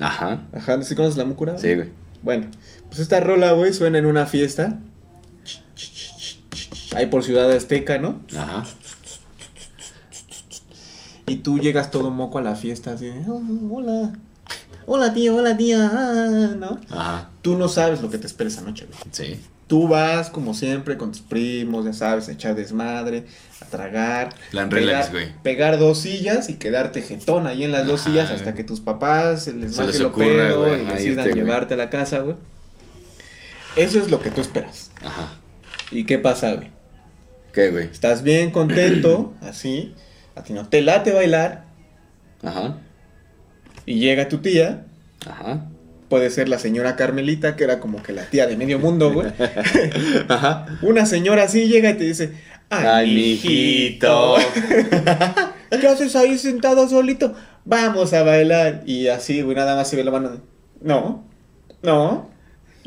[0.00, 0.46] Ajá.
[0.52, 1.56] Ajá, ¿no sé si conoces La Múcura?
[1.58, 1.88] Sí, güey.
[2.22, 2.48] Bueno,
[2.88, 4.80] pues esta rola, güey, suena en una fiesta.
[6.94, 8.20] Ahí por Ciudad Azteca, ¿no?
[8.36, 8.64] Ajá.
[11.28, 14.12] Y tú llegas todo moco a la fiesta, así de, "Oh, hola,
[14.86, 16.80] hola tío, hola tía, ah", ¿no?
[16.90, 17.30] Ajá.
[17.42, 18.98] Tú no sabes lo que te espera esa noche, güey.
[19.12, 19.40] Sí.
[19.66, 23.26] Tú vas, como siempre, con tus primos, ya sabes, a echar desmadre,
[23.60, 24.34] a tragar.
[24.50, 25.28] Plan pegar- relax, güey.
[25.42, 28.54] Pegar dos sillas y quedarte jetón ahí en las dos sillas hasta güey.
[28.56, 31.34] que tus papás les Se les lo ocurra, pedo güey, y decidan güey.
[31.34, 32.36] llevarte a la casa, güey.
[33.76, 34.90] Eso es lo que tú esperas.
[35.04, 35.34] Ajá.
[35.90, 36.70] ¿Y qué pasa, güey?
[37.52, 37.84] ¿Qué, güey?
[37.86, 39.94] Estás bien contento, así,
[40.38, 41.64] a ti no te late bailar,
[42.42, 42.78] Ajá.
[43.86, 44.84] y llega tu tía,
[45.28, 45.66] Ajá.
[46.08, 49.28] puede ser la señora Carmelita, que era como que la tía de medio mundo, güey.
[50.28, 50.66] Ajá.
[50.82, 52.32] Una señora así llega y te dice,
[52.70, 54.36] ay, Ay, mijito.
[55.80, 57.34] ¿qué haces ahí sentado solito?
[57.64, 58.82] Vamos a bailar.
[58.86, 60.40] Y así, güey, nada más se ve la mano.
[60.80, 61.24] No,
[61.82, 62.30] no,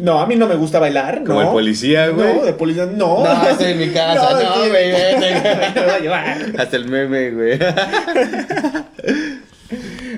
[0.02, 1.48] no, a mí no me gusta bailar, Como no.
[1.48, 2.36] el policía, güey.
[2.36, 3.24] No, de policía, no.
[3.24, 4.92] No, estoy en mi casa, no, sí, güey,
[6.02, 6.38] llevar.
[6.58, 7.60] Hasta el meme, güey.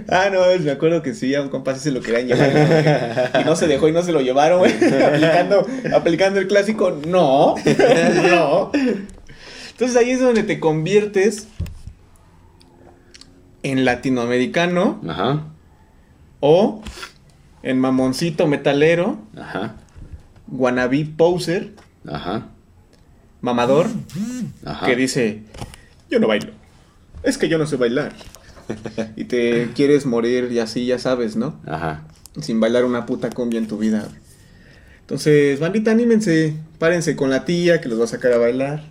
[0.10, 3.32] Ah, no, me acuerdo que sí, a un compa sí se lo querían llevar.
[3.34, 3.42] ¿no?
[3.42, 4.74] Y no se dejó y no se lo llevaron, güey.
[4.74, 7.56] Aplicando, aplicando el clásico, no,
[8.30, 8.72] no.
[9.72, 11.48] Entonces ahí es donde te conviertes
[13.62, 15.44] en latinoamericano Ajá.
[16.40, 16.82] o
[17.64, 19.76] en mamoncito metalero, Ajá.
[20.48, 21.72] wannabe poser,
[22.08, 22.48] Ajá.
[23.42, 23.88] mamador,
[24.66, 24.86] Ajá.
[24.86, 25.42] que dice,
[26.10, 26.52] yo no bailo.
[27.24, 28.14] Es que yo no sé bailar.
[29.18, 31.60] Y te quieres morir y así, ya sabes, ¿no?
[31.66, 32.04] Ajá.
[32.42, 34.08] sin bailar una puta cumbia en tu vida.
[35.02, 38.84] Entonces, bandita, anímense, párense con la tía que los va a sacar a bailar.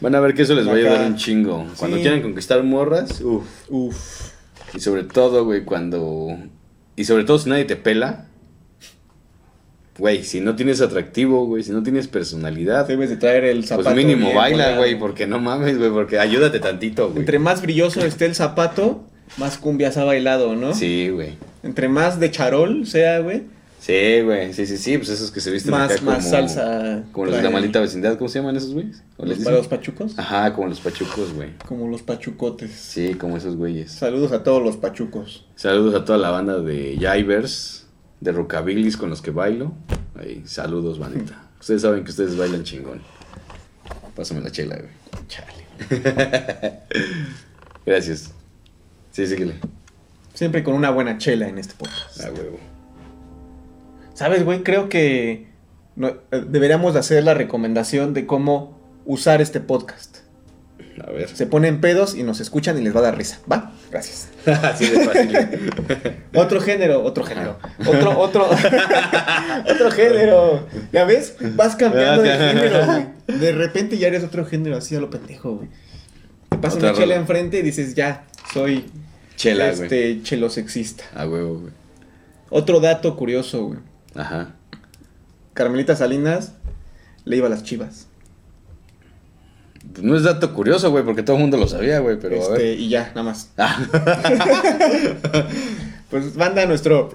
[0.00, 1.66] Van a ver que eso les va a ayudar un chingo.
[1.76, 2.02] Cuando Sí.
[2.02, 3.44] quieran conquistar morras, uff.
[3.68, 4.30] Uf.
[4.74, 6.38] Y sobre todo, güey, cuando.
[6.98, 8.26] Y sobre todo si nadie te pela.
[9.98, 13.90] Güey, si no tienes atractivo, güey, si no tienes personalidad, Debes de traer el zapato.
[13.90, 17.20] pues mínimo bien baila, güey, porque no mames, güey, porque ayúdate tantito, güey.
[17.20, 19.04] Entre más brilloso esté el zapato,
[19.36, 20.74] más cumbias ha bailado, ¿no?
[20.74, 21.36] Sí, güey.
[21.62, 23.42] Entre más de charol sea, güey,
[23.88, 27.04] Sí, güey, sí, sí, sí, pues esos que se visten Más, acá más como- salsa.
[27.10, 29.02] Como los de la maldita vecindad, ¿cómo se llaman esos güeyes?
[29.16, 30.12] ¿O les ¿Los, para los pachucos?
[30.18, 31.56] Ajá, como los pachucos, güey.
[31.66, 32.70] Como los pachucotes.
[32.70, 33.90] Sí, como esos güeyes.
[33.90, 35.46] Saludos a todos los pachucos.
[35.56, 37.86] Saludos a toda la banda de Jivers,
[38.20, 39.72] de Rockabilis con los que bailo.
[40.20, 41.48] Ahí, saludos, bandita.
[41.58, 43.00] Ustedes saben que ustedes bailan chingón.
[44.14, 44.90] Pásame la chela, güey.
[45.28, 45.64] Chale.
[47.86, 48.32] Gracias.
[49.12, 49.54] Sí, síguele.
[50.34, 52.20] Siempre con una buena chela en este podcast.
[52.22, 52.58] A huevo.
[54.18, 54.64] ¿Sabes, güey?
[54.64, 55.46] Creo que
[55.94, 60.18] no- eh, deberíamos de hacer la recomendación de cómo usar este podcast.
[61.06, 61.28] A ver.
[61.28, 63.38] Se ponen pedos y nos escuchan y les va a dar risa.
[63.50, 63.72] ¿Va?
[63.92, 64.30] Gracias.
[64.46, 65.70] Así de fácil.
[66.34, 67.58] Otro género, otro género.
[67.86, 68.48] Otro, otro.
[69.72, 70.66] otro género.
[70.92, 71.36] ¿Ya ves?
[71.54, 73.38] Vas cambiando de género, güey.
[73.38, 75.68] De repente ya eres otro género, así a lo pendejo, güey.
[76.48, 77.20] Te pasa Otra una chela rola.
[77.20, 78.86] enfrente y dices, ya, soy
[79.36, 79.82] Chela, güey.
[79.84, 81.04] este chelosexista.
[81.14, 81.72] A huevo, güey.
[82.50, 83.78] Otro dato curioso, güey.
[84.18, 84.54] Ajá.
[85.54, 86.52] Carmelita Salinas
[87.24, 88.06] le iba a las chivas.
[89.92, 92.38] Pues no es dato curioso, güey, porque todo el mundo lo sabía, güey, pero a
[92.38, 92.78] Este, ver.
[92.78, 93.50] y ya, nada más.
[93.56, 93.78] Ah,
[96.10, 97.10] Pues banda nuestro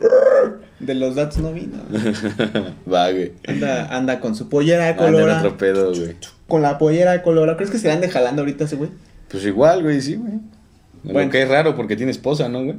[0.79, 1.77] de los datos no vino.
[2.91, 3.33] va, güey.
[3.47, 5.37] Anda, anda con su pollera Anda colora.
[5.39, 6.15] otro pedo, güey.
[6.47, 7.55] Con la pollera de colora.
[7.57, 8.91] ¿Crees que se la ande jalando ahorita ese güey?
[9.29, 10.33] Pues igual, güey, sí, güey.
[11.03, 11.31] Lo Bueno.
[11.31, 12.77] que es raro porque tiene esposa, ¿no, güey?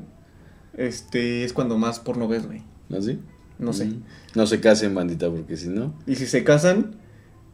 [0.77, 2.63] Este, es cuando más porno ves, güey.
[2.97, 3.19] ¿Así?
[3.59, 3.87] No sé.
[3.87, 4.03] Mm.
[4.35, 5.95] No se casen, bandita, porque si no.
[6.07, 6.97] Y si se casan,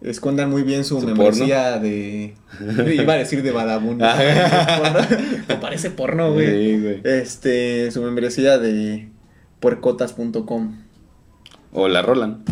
[0.03, 2.35] escondan muy bien su, ¿Su membresía de...
[2.95, 3.99] Iba a decir de Badabun.
[4.03, 5.07] Ah.
[5.49, 6.47] Me parece porno, güey.
[6.47, 7.01] Sí, güey.
[7.05, 9.11] Este, su membresía de
[9.61, 10.77] puercotas.com.
[11.73, 12.43] O la rolan.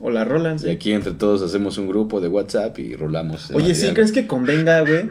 [0.00, 0.70] O la rolan, Y sí.
[0.70, 3.50] aquí entre todos hacemos un grupo de WhatsApp y rolamos.
[3.52, 5.08] Oye, ¿sí crees que convenga, güey?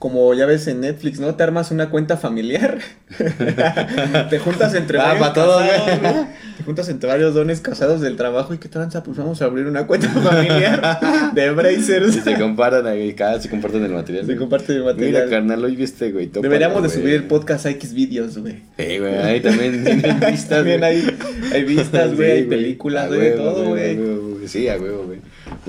[0.00, 1.34] Como ya ves en Netflix, ¿no?
[1.34, 2.78] Te armas una cuenta familiar.
[4.30, 6.26] te juntas entre Ah, varios todos, casados, güey.
[6.56, 9.66] Te juntas entre varios dones casados del trabajo y qué tranza, pues vamos a abrir
[9.66, 10.98] una cuenta familiar
[11.34, 12.16] de Brazers.
[12.16, 14.24] Y se comparan ahí, cada se comparten el material.
[14.26, 15.28] Se comparte el Mira, material.
[15.30, 16.28] carnal, hoy viste, güey.
[16.28, 18.54] tópalo, Deberíamos de subir el podcast a X videos, güey.
[18.78, 20.48] Sí, güey, ahí también tienen vistas.
[20.48, 21.14] También hay,
[21.52, 23.98] hay vistas, güey, Sí, hay películas, güey, todo, güey.
[24.46, 25.18] Sí, a huevo, güey.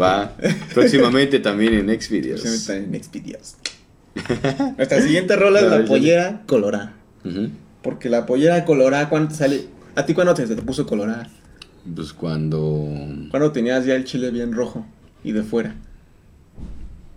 [0.02, 0.32] Va.
[0.74, 2.46] Próximamente también en Se Xvideos.
[2.46, 3.56] metan en X videos.
[4.78, 6.94] Nuestra siguiente rola es la pollera colorada.
[7.82, 9.66] Porque la pollera colorada, ¿cuándo sale?
[9.96, 11.30] ¿A ti cuándo te, se te puso colorada?
[11.96, 12.88] Pues cuando.
[13.32, 14.86] Cuando tenías ya el chile bien rojo
[15.24, 15.76] y de fuera.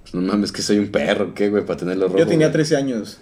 [0.03, 1.65] Pues no mames, que soy un perro, ¿qué, güey?
[1.65, 2.19] Para tenerlo rojo.
[2.19, 2.53] Yo tenía güey.
[2.55, 3.19] 13 años.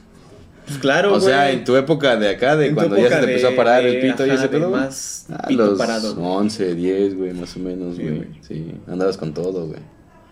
[0.66, 3.32] Pues claro, O sea, en tu época de acá, de En cuando ya se te
[3.32, 4.70] empezó a parar el pito y ajá, ese de pedo.
[4.70, 6.14] más A pito los parado.
[6.16, 8.16] 11, 10, güey, más o menos, Sí, güey.
[8.18, 8.28] güey.
[8.42, 9.80] Sí, andabas con todo, güey.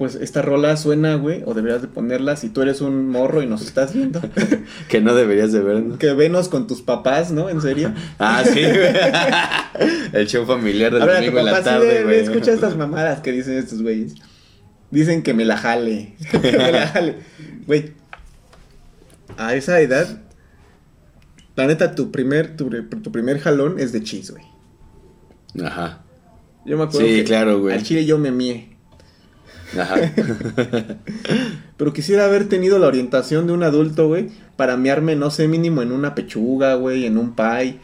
[0.01, 3.47] Pues esta rola suena, güey, o deberías de ponerla si tú eres un morro y
[3.47, 4.19] nos estás viendo.
[4.89, 5.99] Que no deberías de ver, ¿no?
[5.99, 7.51] que venos con tus papás, ¿no?
[7.51, 7.93] ¿En serio?
[8.19, 8.95] Ah, sí, güey.
[10.15, 12.21] El show familiar del domingo en la sí tarde, ve, güey.
[12.21, 14.15] escucha estas mamadas que dicen estos güeyes.
[14.91, 16.15] Dicen que me la jale.
[16.31, 17.17] que me la jale.
[17.67, 17.93] Güey,
[19.37, 20.23] a esa edad,
[21.57, 24.45] la neta, tu primer, tu, tu primer jalón es de chis, güey.
[25.63, 26.01] Ajá,
[26.65, 27.75] Yo me acuerdo Sí, que claro, güey.
[27.77, 28.70] al chile yo me mié.
[29.79, 29.97] Ajá.
[31.77, 35.83] Pero quisiera haber tenido la orientación de un adulto, güey, para mearme, no sé, mínimo
[35.83, 37.79] en una pechuga, güey, en un pie.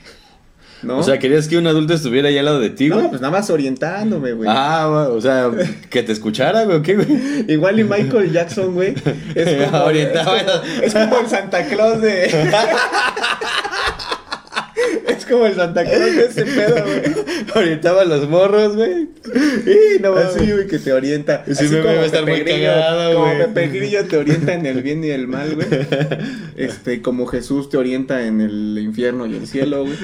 [0.83, 0.99] ¿No?
[0.99, 3.03] O sea, ¿querías que un adulto estuviera ahí al lado de ti, güey?
[3.03, 4.49] no, pues nada más orientándome, güey.
[4.53, 5.51] Ah, o sea,
[5.89, 7.45] que te escuchara, güey, ¿o qué, güey?
[7.49, 8.95] Igual y Michael Jackson, güey.
[9.35, 10.37] Es como, Orientaba.
[10.37, 12.31] es como- es como el Santa Claus de.
[15.09, 17.03] es como el Santa Claus de ese pedo, güey.
[17.55, 19.09] Orientaba a los morros, güey.
[19.67, 20.37] Y no mames.
[20.37, 21.45] Así, güey, que te orienta.
[21.51, 23.39] Así meme como va a estar Pepe muy Grillo- cagado, Como.
[23.39, 25.67] Pepe Grillo te orienta en el bien y el mal, güey.
[26.57, 29.97] Este, como Jesús te orienta en el infierno y el cielo, güey.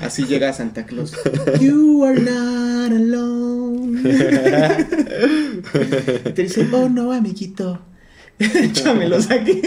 [0.00, 1.12] Así llega Santa Claus.
[1.60, 4.00] You are not alone.
[6.24, 7.80] y te dice, oh no, amiguito.
[8.38, 9.60] Échamelos aquí.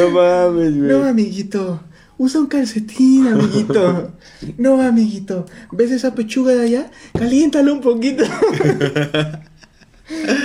[0.00, 0.88] No mames, güey.
[0.90, 1.80] No, amiguito.
[2.18, 4.12] Usa un calcetín, amiguito.
[4.58, 5.44] No, amiguito.
[5.72, 6.90] ¿Ves esa pechuga de allá?
[7.18, 8.24] Caliéntalo un poquito.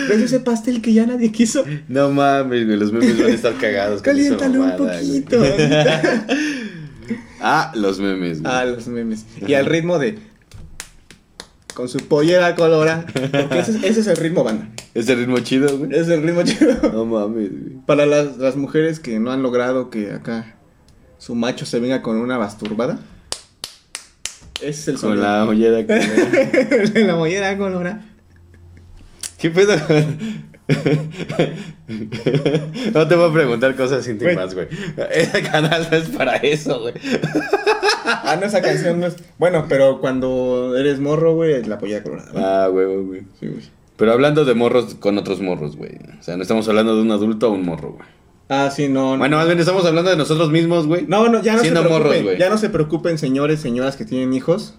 [0.10, 1.64] ¿Ves ese pastel que ya nadie quiso?
[1.88, 4.02] No mames, güey, los memes van a estar cagados.
[4.02, 5.42] Caliéntalo un mamada, poquito.
[7.40, 8.52] Ah, los memes, güey.
[8.54, 9.26] ah, los memes.
[9.46, 10.18] Y al ritmo de.
[11.76, 13.06] Con su pollera colora.
[13.14, 14.70] Porque ese, es- ese es el ritmo, banda.
[14.96, 15.94] Ese ritmo chido, güey.
[15.94, 16.74] Es el ritmo chido.
[16.92, 17.86] No mames, güey.
[17.86, 20.56] Para las, las mujeres que no han logrado que acá
[21.18, 23.00] su macho se venga con una basturbada.
[24.62, 25.24] Ese es el Con sonido.
[25.28, 25.86] la mollera.
[26.94, 28.06] que- la mollera colora.
[29.38, 29.76] ¿Qué pedo?
[32.94, 34.68] no te voy a preguntar cosas íntimas, güey.
[35.12, 36.94] Ese canal no es para eso, güey.
[38.06, 39.16] Ah, no, esa canción no es.
[39.38, 42.32] Bueno, pero cuando eres morro, güey, la polla colorada.
[42.32, 42.44] güey.
[42.46, 43.22] Ah, güey.
[43.40, 43.62] Sí, güey.
[43.98, 45.98] Pero hablando de morros con otros morros, güey.
[46.20, 48.08] O sea, no estamos hablando de un adulto o un morro, güey.
[48.50, 49.14] Ah, sí, no.
[49.14, 49.18] no.
[49.20, 51.06] Bueno, más bien estamos hablando de nosotros mismos, güey.
[51.08, 52.08] No, no, ya no Siendo se preocupen.
[52.12, 52.38] morros, güey.
[52.38, 54.76] ya no se preocupen, señores, señoras que tienen hijos.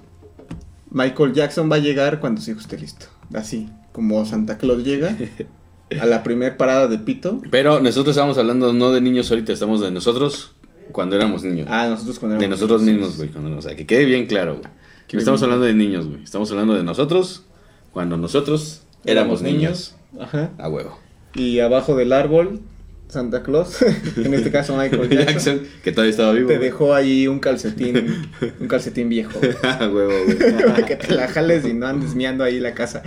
[0.91, 3.07] Michael Jackson va a llegar cuando su hijo esté listo.
[3.35, 5.17] Así, como Santa Claus llega
[6.01, 7.41] a la primer parada de pito.
[7.51, 10.55] Pero nosotros estamos hablando no de niños ahorita, estamos de nosotros
[10.93, 11.67] cuando éramos niños.
[11.71, 12.99] Ah, nosotros cuando de éramos nosotros niños.
[13.01, 13.29] mismos, güey.
[13.31, 14.67] cuando- O sea, que quede bien claro, güey.
[15.09, 16.23] Que No estamos hablando de niños, güey.
[16.23, 17.45] Estamos hablando de nosotros
[17.93, 19.95] cuando nosotros éramos niños.
[20.21, 20.51] Ajá.
[20.59, 20.99] A huevo.
[21.35, 22.61] Y abajo del árbol,
[23.09, 23.83] Santa Claus,
[24.17, 26.49] en este caso Michael Jackson, Jackson, que todavía estaba vivo.
[26.49, 28.27] te dejó ahí un calcetín,
[28.61, 29.39] un calcetín viejo.
[29.63, 30.39] A huevo, güey.
[30.67, 33.03] Para que te la jales y no andes miando ahí la casa.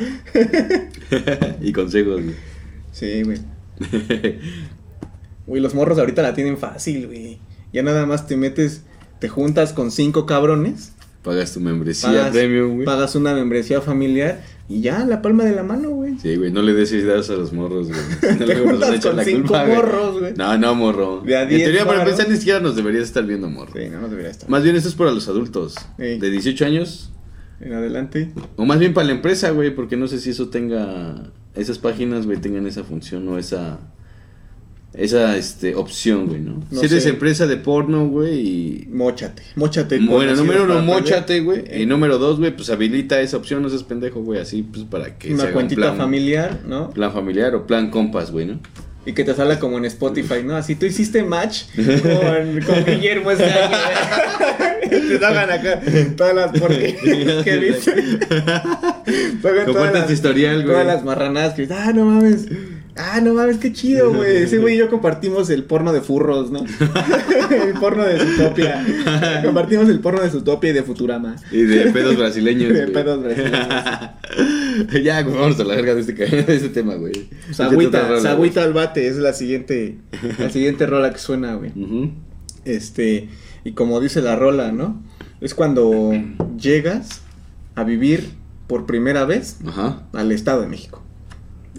[1.61, 2.35] y consejos, güey.
[2.91, 3.39] Sí, güey.
[5.47, 7.39] Güey, los morros ahorita la tienen fácil, güey.
[7.73, 8.83] Ya nada más te metes,
[9.19, 10.93] te juntas con cinco cabrones,
[11.23, 12.85] Pagas tu membresía pagas, premium, güey.
[12.85, 16.17] pagas una membresía familiar y ya, la palma de la mano, güey.
[16.17, 17.99] Sí, güey, no le des ideas a los morros, güey.
[18.39, 20.33] No nos juntas echan con la cinco culpa, morros, güey.
[20.37, 21.21] No, no, morro.
[21.21, 23.73] De a en 10 teoría, para empezar, ni siquiera nos deberías estar viendo, morro.
[23.75, 24.49] Sí, no, no debería estar.
[24.49, 25.75] Más bien, esto es para los adultos.
[25.97, 27.11] De 18 años.
[27.59, 28.31] En adelante.
[28.55, 31.31] O más bien para la empresa, güey, porque no sé si eso tenga.
[31.55, 33.79] Esas páginas, güey, tengan esa función o esa.
[34.93, 36.63] Esa este, opción, güey, ¿no?
[36.71, 37.09] No si eres sé.
[37.09, 38.87] empresa de porno, güey, y.
[38.89, 39.99] Móchate, móchate.
[39.99, 41.63] Bueno, número uno, mochate, güey.
[41.67, 44.85] Eh, Y número dos, güey, pues habilita esa opción, no seas pendejo, güey, así, pues
[44.85, 46.89] para que se Una haga un cuentita plan, familiar, ¿no?
[46.89, 48.59] Plan familiar o plan compas, güey, ¿no?
[49.05, 50.55] Y que te salga como en Spotify, ¿no?
[50.55, 53.77] Así tú hiciste match con, con Guillermo este año.
[54.89, 55.01] güey.
[55.07, 55.81] te salgan acá
[56.17, 58.03] todas las porquerías que viste.
[59.41, 60.67] Todas Compartas tu historial, güey.
[60.67, 62.47] Todas las marranadas que ah, no mames.
[63.01, 64.35] Ah, no mames, qué chido, güey.
[64.43, 66.59] Ese güey y yo compartimos el porno de furros, ¿no?
[67.49, 68.85] el porno de Zootopia.
[69.45, 71.37] Compartimos el porno de Zootopia y de Futurama.
[71.49, 72.73] Y de pedos brasileños.
[72.73, 73.67] De pedos brasileños.
[75.01, 77.29] ya, güey, vamos a la verga de este, de este tema, güey.
[77.51, 79.97] Sagüita, Sagüita al bate es la siguiente,
[80.37, 81.71] la siguiente rola que suena, güey.
[82.65, 83.29] Este,
[83.63, 85.01] y como dice la rola, ¿no?
[85.39, 86.11] Es cuando
[86.57, 87.21] llegas
[87.75, 88.31] a vivir
[88.67, 90.03] por primera vez Ajá.
[90.11, 91.01] al Estado de México.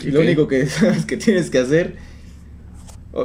[0.03, 1.96] Y lo único que sabes que tienes que hacer.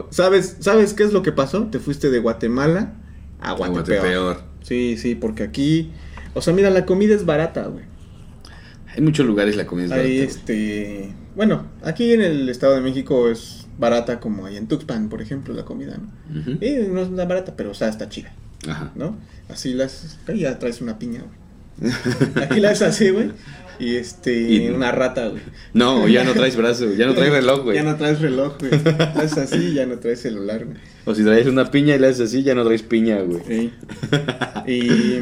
[0.10, 1.68] ¿Sabes, ¿Sabes qué es lo que pasó?
[1.68, 2.94] Te fuiste de Guatemala
[3.40, 4.00] a Guatepeor.
[4.00, 4.44] Guatepeor.
[4.64, 5.92] Sí, sí, porque aquí.
[6.34, 7.86] O sea, mira, la comida es barata, güey.
[8.94, 11.14] Hay muchos lugares la comida es Ahí, barata, este.
[11.36, 15.54] Bueno, aquí en el Estado de México es barata como ahí en Tuxpan, por ejemplo,
[15.54, 16.10] la comida, ¿no?
[16.62, 18.34] Eh, no es una barata, pero o sea, está chida,
[18.68, 18.92] Ajá.
[18.96, 19.18] ¿no?
[19.50, 20.18] Así las.
[20.28, 21.92] Ahí ya traes una piña, güey.
[22.44, 23.32] Aquí la haces así, güey.
[23.80, 24.40] Y este.
[24.42, 25.42] Y- una rata, güey.
[25.74, 27.76] No, ya no traes brazo, ya no traes reloj, güey.
[27.76, 28.72] Ya no traes reloj, güey.
[28.98, 30.78] La haces así, ya no traes celular, güey.
[31.06, 33.42] O si traes una piña y la haces así, ya no traes piña, güey.
[33.48, 33.72] Sí.
[34.68, 35.20] Y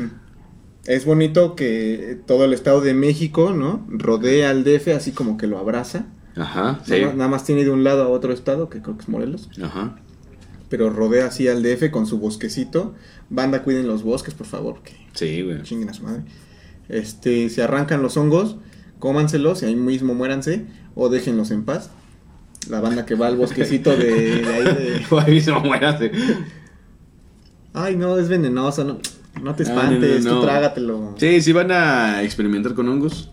[0.86, 3.86] es bonito que todo el Estado de México, ¿no?
[3.90, 6.06] Rodea al DF así como que lo abraza.
[6.36, 6.92] Ajá, sí.
[6.94, 9.10] Nada, más- nada más tiene de un lado a otro estado, que creo que es
[9.10, 9.50] Morelos.
[9.62, 9.98] Ajá.
[10.70, 12.96] Pero rodea así al DF con su bosquecito.
[13.30, 15.62] Banda, cuiden los bosques, por favor, que Sí, güey.
[15.64, 16.24] chinguen a su madre.
[16.90, 18.58] Este, se arrancan los hongos,
[19.00, 20.66] cómanselos y ahí mismo muéranse
[20.96, 21.92] o déjenlos en paz.
[22.70, 25.06] La banda que va al bosquecito de, de ahí de...
[25.20, 26.12] Ahí mismo muérase.
[27.74, 29.00] Ay, no, es venenoso, no,
[29.42, 30.36] no te Ah, no, no, espantes, no.
[30.40, 31.16] tú trágatelo.
[31.18, 33.32] Sí, si van a experimentar con hongos,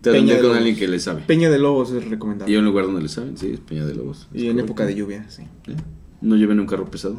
[0.00, 0.58] te Peña de con Lobos.
[0.58, 1.22] alguien que le sabe.
[1.26, 2.58] Peña de lobos es Y recomendable.
[2.58, 4.28] un lugar donde le saben, sí, es Peña de Lobos.
[4.32, 5.42] Y en época de lluvia, sí.
[5.66, 5.74] ¿Eh?
[6.20, 7.18] No lleven un carro pesado.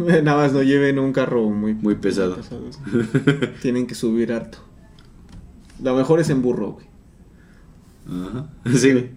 [0.22, 2.38] Nada más no lleven un carro muy, Muy pesado.
[2.42, 2.56] sí.
[3.62, 4.58] Tienen que subir harto.
[5.82, 6.86] Lo mejor es en burro, güey.
[8.28, 8.48] Ajá.
[8.76, 9.10] Sí, güey.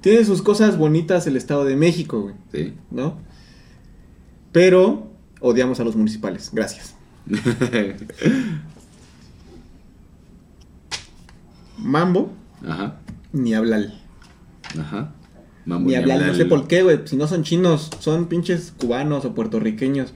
[0.00, 2.74] Tiene sus cosas bonitas el Estado de México, güey, Sí.
[2.90, 3.18] ¿no?
[4.50, 6.50] Pero odiamos a los municipales.
[6.52, 6.94] Gracias.
[11.78, 12.32] Mambo,
[12.66, 12.96] Ajá.
[13.32, 13.92] ni hablar.
[14.78, 15.12] Ajá.
[15.64, 17.00] Mambo Ni hablar, no sé por qué, güey.
[17.04, 20.12] Si no son chinos, son pinches cubanos o puertorriqueños.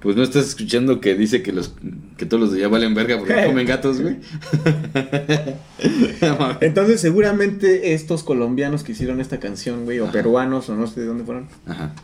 [0.00, 1.74] Pues no estás escuchando que dice que los
[2.16, 4.16] que todos los de allá valen verga porque comen gatos, güey.
[6.60, 10.12] Entonces, seguramente estos colombianos que hicieron esta canción, güey, o Ajá.
[10.12, 11.48] peruanos, o no sé de dónde fueron.
[11.66, 11.94] Ajá.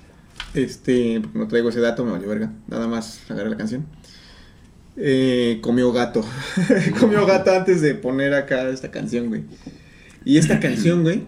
[0.55, 2.51] Este, no traigo ese dato, me valió verga.
[2.66, 3.87] Nada más agarré la canción.
[4.97, 6.24] Eh, comió gato.
[7.01, 9.43] comió gato antes de poner acá esta canción, güey.
[10.24, 11.22] Y esta canción, güey,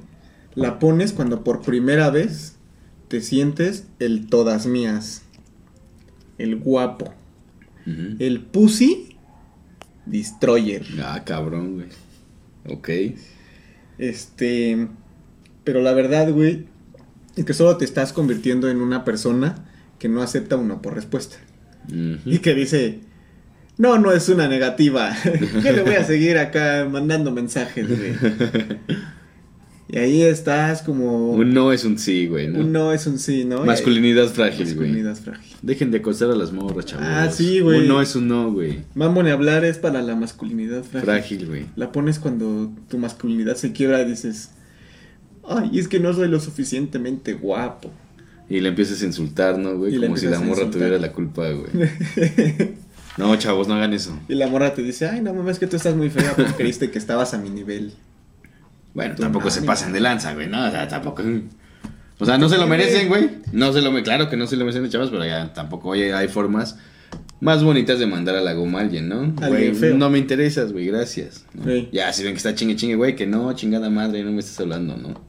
[0.57, 2.57] la pones cuando por primera vez
[3.09, 5.23] te sientes el todas mías.
[6.39, 7.15] El guapo.
[8.19, 9.17] El pussy
[10.07, 10.85] destroyer.
[11.01, 11.87] Ah, cabrón, güey.
[12.69, 12.91] Ok.
[13.99, 14.89] Este,
[15.63, 16.67] pero la verdad, güey,
[17.37, 19.67] es que solo te estás convirtiendo en una persona
[20.01, 21.37] que no acepta una por respuesta.
[22.25, 23.01] Y que dice,
[23.79, 25.17] no, no es una negativa.
[25.65, 28.15] Yo le voy a seguir acá mandando mensajes, güey.
[29.89, 31.31] Y ahí estás como...
[31.31, 32.61] Un no es un sí, güey, ¿no?
[32.61, 33.65] Un no es un sí, ¿no?
[33.65, 34.89] Masculinidad frágil, güey.
[34.89, 35.57] Masculinidad frágil.
[35.63, 37.07] Dejen de acosar a las morras, chavos.
[37.09, 37.81] Ah, sí, güey.
[37.81, 38.81] Un no es un no, güey.
[38.95, 41.01] Mambo ni hablar es para la masculinidad frágil.
[41.01, 41.67] Frágil, güey.
[41.77, 44.51] La pones cuando tu masculinidad se quiebra y dices,
[45.49, 47.93] ay, es que no soy lo suficientemente guapo.
[48.49, 49.97] Y le empiezas a insultar, ¿no, güey?
[49.99, 50.71] Como si la morra insultar.
[50.71, 51.71] tuviera la culpa, güey.
[53.17, 54.19] No, chavos, no hagan eso.
[54.29, 56.91] Y la morra te dice, ay, no mames, que tú estás muy fea, pues creíste
[56.91, 57.95] que estabas a mi nivel.
[58.97, 60.67] Bueno, tampoco se pasen de lanza, güey, ¿no?
[60.67, 61.23] O sea, tampoco.
[62.19, 63.29] O sea, no se lo merecen, güey.
[63.53, 66.15] No se lo me claro que no se lo merecen, chavos, pero ya tampoco oye,
[66.15, 66.79] hay formas
[67.41, 69.35] más bonitas de mandar a la goma a alguien, ¿no?
[69.49, 71.45] Güey, no me interesas, güey, gracias.
[71.53, 71.65] ¿no?
[71.67, 71.91] Sí.
[71.93, 74.59] Ya, si ven que está chingue chingue, güey, que no, chingada madre, no me estás
[74.61, 75.21] hablando, ¿no?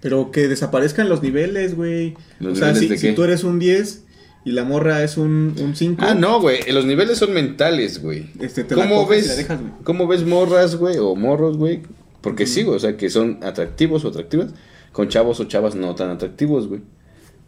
[0.00, 2.14] Pero que desaparezcan los niveles, güey.
[2.38, 4.04] ¿Los O sea, si, de si tú eres un 10
[4.44, 6.00] y la morra es un, un 5.
[6.06, 8.30] Ah, no, güey, los niveles son mentales, güey.
[8.38, 9.72] Este, ¿Cómo ves, dejas, güey.
[9.82, 11.82] ¿Cómo ves morras, güey, o morros, güey?
[12.20, 14.52] Porque sí, güey, o sea, que son atractivos o atractivas
[14.92, 16.80] con chavos o chavas no tan atractivos, güey.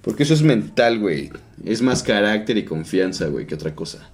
[0.02, 1.30] Porque eso es mental, güey.
[1.64, 4.10] Es más carácter y confianza, güey, que otra cosa.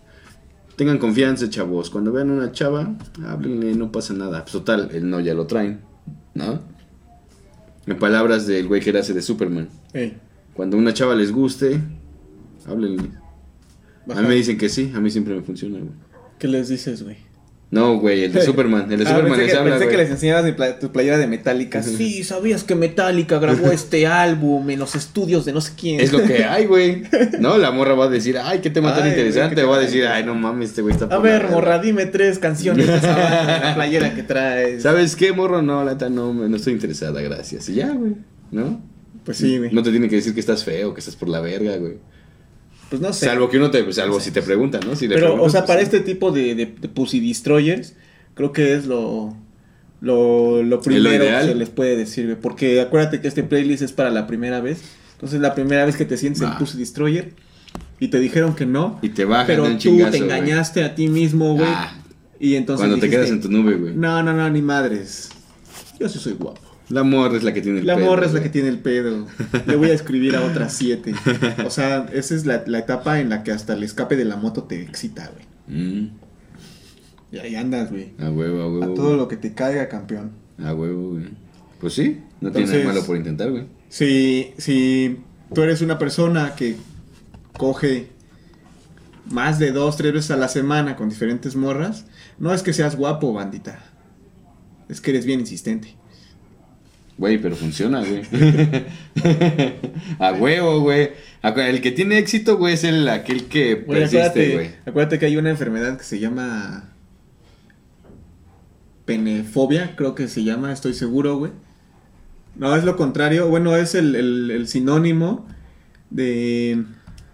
[0.77, 1.91] Tengan confianza, chavos.
[1.91, 2.97] Cuando vean una chava,
[3.27, 4.43] háblenle, no pasa nada.
[4.43, 5.81] Pues total, el no ya lo traen,
[6.35, 6.61] ¿no?
[7.87, 9.69] En palabras del güey que era hace de Superman.
[9.93, 10.19] Ey,
[10.55, 11.81] Cuando una chava les guste,
[12.67, 13.11] háblenle.
[14.09, 15.93] A mí me dicen que sí, a mí siempre me funciona, güey.
[16.39, 17.17] ¿Qué les dices, güey?
[17.69, 19.97] No, güey, el de Superman, el de Ah, Superman pensé les que, habla, pensé güey.
[19.97, 21.83] que les enseñabas mi tu playera de Metallica.
[21.83, 25.99] Sí, ¿sabías que Metallica grabó este álbum en los estudios de no sé quién?
[26.01, 27.03] Es lo que hay, güey.
[27.41, 29.57] No, la morra va a decir, ay, qué tema tan interesante.
[29.57, 31.83] güey, va a decir, ay, no mames, este güey está A ver, morra, verga".
[31.83, 34.85] dime tres canciones de la playera que traes.
[34.85, 35.61] ¿Sabes qué, morro?
[35.61, 37.69] No, la neta, no, no estoy interesada, gracias.
[37.69, 38.13] Y ya, güey,
[38.53, 38.81] ¿no?
[39.25, 39.73] Pues sí, güey.
[39.73, 41.95] No te tiene que decir que estás feo, que estás por la verga, güey.
[42.91, 43.27] Pues no sé.
[43.27, 44.95] Salvo que uno te, salvo si te preguntan, ¿no?
[44.95, 45.85] Si Pero, o sea, pues, para sí.
[45.85, 47.95] este tipo de, de, de Pussy Destroyers,
[48.35, 49.35] creo que es lo,
[50.01, 52.39] lo, lo primero que se les puede decir.
[52.41, 54.83] Porque acuérdate que este playlist es para la primera vez.
[55.13, 57.33] Entonces, la primera vez que te sientes en Pussy Destroyer
[57.99, 61.09] y te dijeron que no, Y te bajan pero tú chingazo, te engañaste a ti
[61.09, 61.69] mismo, güey.
[61.69, 61.95] Ah,
[62.39, 62.87] y entonces.
[62.87, 63.95] cuando te quedas en tu nube, güey.
[63.95, 65.31] No, no, no, ni madres.
[65.99, 66.61] Yo sí soy guapo.
[66.89, 68.79] La morra es la que tiene el La pedo, morra es la que tiene el
[68.79, 69.27] pedo.
[69.67, 71.15] Le voy a escribir a otras siete.
[71.67, 74.37] O sea, esa es la, la etapa en la que hasta el escape de la
[74.37, 75.47] moto te excita, güey.
[75.81, 76.11] Mm,
[77.33, 78.13] Y ahí andas, güey.
[78.21, 78.85] a huevo, a huevo.
[78.93, 80.31] A todo lo que te caiga, campeón.
[80.63, 81.25] A huevo, güey.
[81.81, 83.65] Pues sí, no tiene Entonces- nada malo por intentar, güey.
[83.89, 85.19] Si, si
[85.55, 86.77] tú eres una persona que
[87.57, 88.09] coge
[89.31, 92.07] más de dos, tres veces a la semana con diferentes morras,
[92.39, 93.81] no es que seas guapo, bandita.
[94.89, 95.97] Es que eres bien insistente.
[97.19, 98.23] Güey, pero funciona, güey.
[100.19, 101.11] a huevo, güey.
[101.43, 104.71] El que tiene éxito, güey, es el aquel que Güey, persiste, güey.
[104.85, 106.93] acuérdate que hay una enfermedad que se llama
[109.05, 111.53] penefobia, creo que se llama, estoy seguro, güey.
[112.57, 115.47] No, es lo contrario, bueno, es el, el- el sinónimo
[116.11, 116.85] de,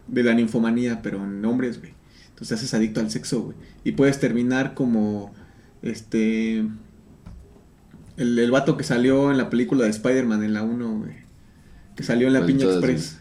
[0.08, 1.94] de la ninfomanía, pero en hombres, güey.
[2.30, 3.56] Entonces haces adicto al sexo, güey.
[3.84, 5.32] Y puedes terminar como,
[5.82, 6.64] este,
[8.16, 11.12] el, el vato que salió en la película de Spider-Man en la 1, güey.
[11.96, 13.18] Que salió en la ¿Cuál Piña Express.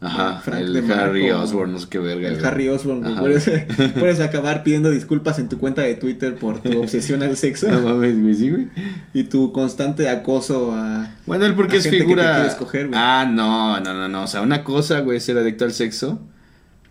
[0.00, 2.26] Ajá, Frank el de Harry Osborn, no sé qué verga.
[2.26, 2.46] El güey.
[2.46, 3.16] Harry Osborn, güey.
[3.18, 3.48] Puedes,
[3.98, 7.80] puedes acabar pidiendo disculpas en tu cuenta de Twitter por tu obsesión al sexo No
[7.82, 8.68] mames, sí, güey.
[9.14, 11.14] y tu constante acoso a...
[11.24, 12.52] Bueno, él porque es que figura.
[12.58, 12.90] güey.
[12.94, 14.24] ah, no, no, no, no.
[14.24, 16.20] O sea, una cosa, güey, es ser adicto al sexo,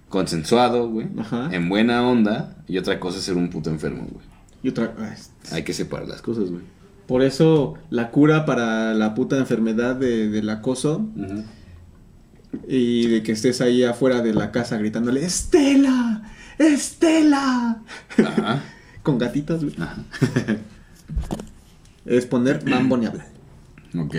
[0.07, 1.49] consensuado, güey, Ajá.
[1.51, 4.25] en buena onda, y otra cosa es ser un puto enfermo, güey.
[4.63, 4.93] Y otra...
[4.97, 5.17] ay,
[5.51, 6.61] Hay que separar las cosas, güey.
[7.11, 11.09] Por eso la cura para la puta enfermedad de, del acoso
[12.69, 16.23] y de que estés ahí afuera de la casa gritándole ¡Estela!
[16.57, 17.81] ¡Estela!
[18.17, 18.63] Ajá.
[19.03, 19.61] Con gatitos.
[19.77, 19.97] Ajá.
[22.05, 23.27] Es poner mambo ni hablar.
[23.93, 24.15] Ok.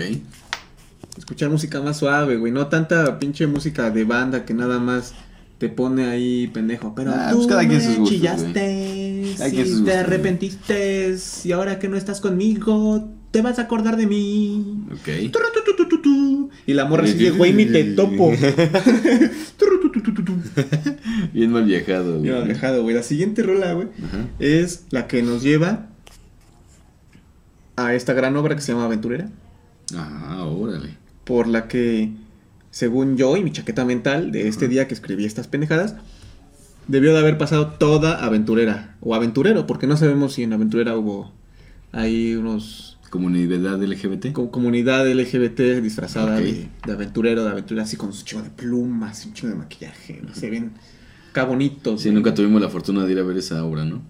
[1.17, 2.51] Escuchar música más suave, güey.
[2.51, 5.15] No tanta pinche música de banda que nada más
[5.63, 6.93] te pone ahí pendejo.
[6.93, 9.33] Pero Ah, tú pues cada me sus gustos, chillaste.
[9.37, 11.15] Cada sus te arrepentiste.
[11.45, 14.83] Y ahora que no estás conmigo, te vas a acordar de mí.
[14.91, 15.31] Ok.
[16.65, 18.33] Y la morra sigue, güey, ni te topo.
[21.33, 22.29] Bien mal viajado, güey.
[22.29, 22.93] Ya, dejado, güey.
[22.93, 24.25] La siguiente rola, güey, Ajá.
[24.39, 25.87] es la que nos lleva
[27.77, 29.29] a esta gran obra que se llama Aventurera.
[29.95, 30.97] Ah, órale.
[31.23, 32.11] por la que,
[32.73, 35.93] según yo y mi chaqueta mental de este día que escribí estas pendejadas,
[36.87, 41.31] debió de haber pasado toda aventurera o aventurero, porque no sabemos si en aventurera hubo
[41.91, 44.31] ahí unos Comunidad LGBT.
[44.33, 49.23] co- comunidad LGBT disfrazada de, de aventurero, de aventurera así con su chingo de plumas,
[49.27, 50.71] un chingo de maquillaje, no se ven
[51.29, 52.01] acá bonitos.
[52.01, 54.01] Sí, nunca tuvimos la fortuna de ir a ver esa obra, ¿no?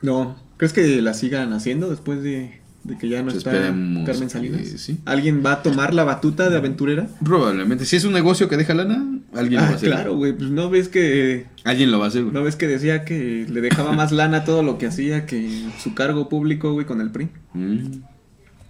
[0.00, 4.24] No, ¿crees que la sigan haciendo después de, de que ya no está esperemos Carmen
[4.28, 4.68] que Salinas?
[4.80, 4.98] sí.
[5.04, 7.08] ¿Alguien va a tomar la batuta de aventurera?
[7.24, 7.84] Probablemente.
[7.84, 9.88] Si es un negocio que deja lana, alguien lo va a Ah, hacer.
[9.90, 12.34] claro, güey, pues no ves que Alguien lo va a hacer, güey.
[12.34, 15.94] no ves que decía que le dejaba más lana todo lo que hacía que su
[15.94, 17.28] cargo público, güey, con el PRI.
[17.54, 18.02] Mm,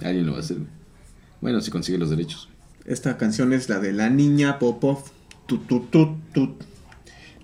[0.05, 0.69] Alguien lo va a hacer, güey.
[1.41, 2.49] Bueno, si consigue los derechos.
[2.87, 5.05] Esta canción es la de La Niña Popov.
[5.47, 5.91] Tut, tut,
[6.33, 6.51] tut.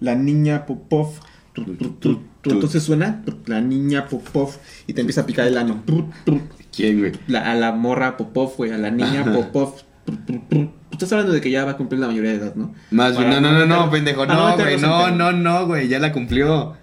[0.00, 1.12] La Niña Popov.
[2.44, 4.50] Entonces suena La Niña Popov
[4.86, 5.82] y te empieza a picar el ano.
[6.74, 7.12] ¿Quién, güey?
[7.28, 9.74] La- a la morra Popov, güey, a la niña Popov.
[10.90, 12.74] Estás hablando de que ya va a cumplir la mayoría de edad, ¿no?
[12.90, 14.26] Más bien, no, no, no, no, pendejo.
[14.26, 15.88] No, güey, no, no, no, güey.
[15.88, 16.76] Ya la cumplió.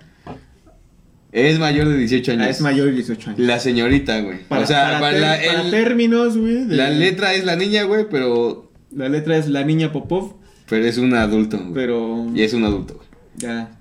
[1.32, 2.48] Es mayor de 18 años.
[2.48, 3.40] Ah, es mayor de 18 años.
[3.42, 4.40] La señorita, güey.
[4.48, 6.66] Para, o sea, para para ter- la, para términos, güey.
[6.66, 10.38] de- la letra es la niña, güey, pero, La letra es la niña Popov,
[10.68, 11.74] pero es un adulto, güey.
[11.74, 13.08] pero Y es un adulto, güey.
[13.38, 13.78] ya,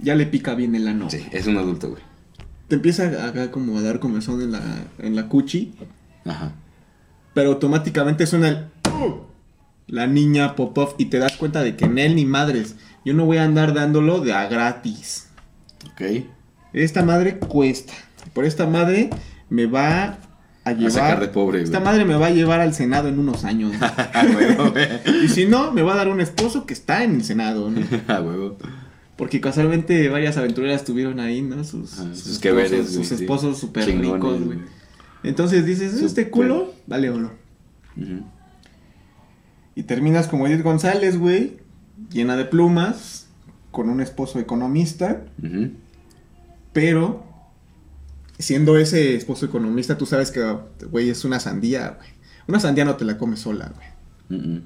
[0.00, 1.08] ya le pica bien el ano.
[1.08, 2.02] Sí, es un adulto, güey.
[2.68, 4.60] Te empieza acá como a dar comezón en la,
[4.98, 5.74] en la cuchi,
[6.24, 6.52] Ajá.
[7.34, 8.66] pero automáticamente suena el...
[9.88, 12.74] La niña Popov y te das cuenta de que en él ni madres.
[13.04, 15.28] Yo no voy a andar dándolo de a gratis.
[15.92, 16.24] Ok.
[16.72, 17.92] Esta madre cuesta.
[18.32, 19.10] Por esta madre
[19.48, 20.18] me va
[20.64, 20.90] a llevar...
[20.90, 23.72] sacar de pobre, Esta madre me va a llevar al Senado en unos años.
[23.78, 23.86] ¿no?
[23.86, 24.24] A
[25.24, 27.80] y si no, me va a dar un esposo que está en el Senado, ¿no?
[29.16, 31.64] Porque casualmente varias aventureras tuvieron ahí, ¿no?
[31.64, 34.58] Sus, Ajá, sus sus esposos, sus esposos súper ricos, güey.
[35.22, 36.30] Entonces dices, este Súper.
[36.30, 37.32] culo vale oro.
[37.96, 38.24] Ujú.
[39.74, 41.58] Y terminas como Edith González, güey,
[42.10, 43.26] llena de plumas,
[43.70, 45.22] con un esposo economista,
[46.72, 47.24] pero
[48.38, 50.42] siendo ese esposo economista, tú sabes que,
[50.90, 52.08] güey, es una sandía, güey.
[52.48, 54.40] Una sandía no te la comes sola, güey.
[54.40, 54.62] Mm.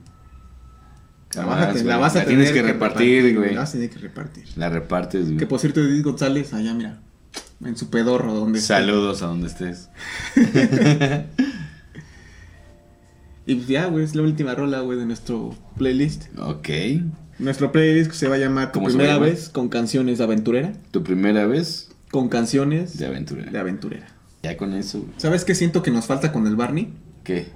[1.35, 1.85] La vas a, Jamás, te- güey.
[1.89, 3.55] la vas a La tener tienes que repartir, güey.
[3.55, 4.45] La vas a tener que repartir.
[4.57, 5.37] La repartes, güey.
[5.37, 7.01] Que por cierto, Edith González, allá, mira,
[7.65, 8.61] en su pedorro, donde.
[8.61, 9.89] Saludos a donde estés.
[13.47, 16.27] Y pues ya, güey, es la última rola, güey, de nuestro playlist.
[16.39, 16.69] Ok.
[17.39, 20.19] Nuestro playlist se va a llamar Tu ¿Cómo se va a primera vez con canciones
[20.19, 20.73] de aventurera.
[20.91, 23.45] Tu primera vez Con canciones de aventura.
[23.51, 24.07] de aventurera.
[24.43, 25.13] Ya con eso, güey.
[25.17, 26.93] ¿Sabes qué siento que nos falta con el Barney?
[27.25, 27.49] ¿Qué?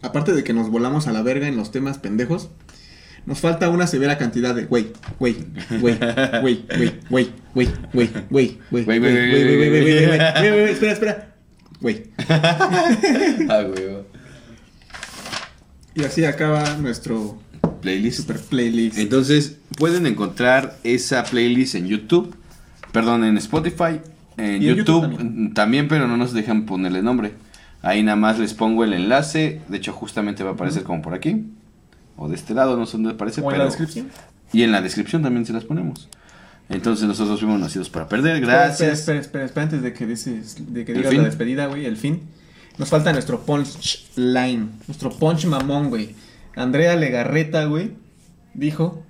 [0.00, 2.48] Aparte de que nos volamos a la verga en los temas pendejos,
[3.26, 5.36] nos falta una severa cantidad de güey, güey,
[5.80, 5.96] güey,
[6.42, 11.34] güey, güey, güey, güey, güey, güey, güey, Güey, güey, güey, güey, güey, güey, espera, espera,
[11.80, 12.04] güey.
[12.28, 14.12] Ah, güey.
[15.94, 17.38] Y así acaba nuestro
[17.82, 18.20] Playlist.
[18.20, 18.98] super playlist.
[18.98, 22.34] Entonces, pueden encontrar esa playlist en YouTube.
[22.92, 24.00] Perdón, en Spotify.
[24.36, 25.54] En YouTube, YouTube también.
[25.54, 27.32] también, pero no nos dejan ponerle nombre.
[27.82, 29.60] Ahí nada más les pongo el enlace.
[29.68, 31.44] De hecho, justamente va a aparecer como por aquí.
[32.22, 33.40] O de este lado, no sé dónde aparece.
[33.40, 34.08] O en la descripción.
[34.52, 36.08] Y en la descripción también se las ponemos.
[36.68, 38.36] Entonces nosotros fuimos nacidos para perder.
[38.36, 39.00] Espera, Gracias.
[39.00, 41.22] Espera, espera, espera, antes de que dices, de que ¿El digas fin?
[41.22, 42.22] la despedida, güey, el fin.
[42.78, 46.14] Nos falta nuestro punch line, nuestro punch mamón, güey.
[46.54, 47.90] Andrea Legarreta, güey,
[48.54, 49.02] dijo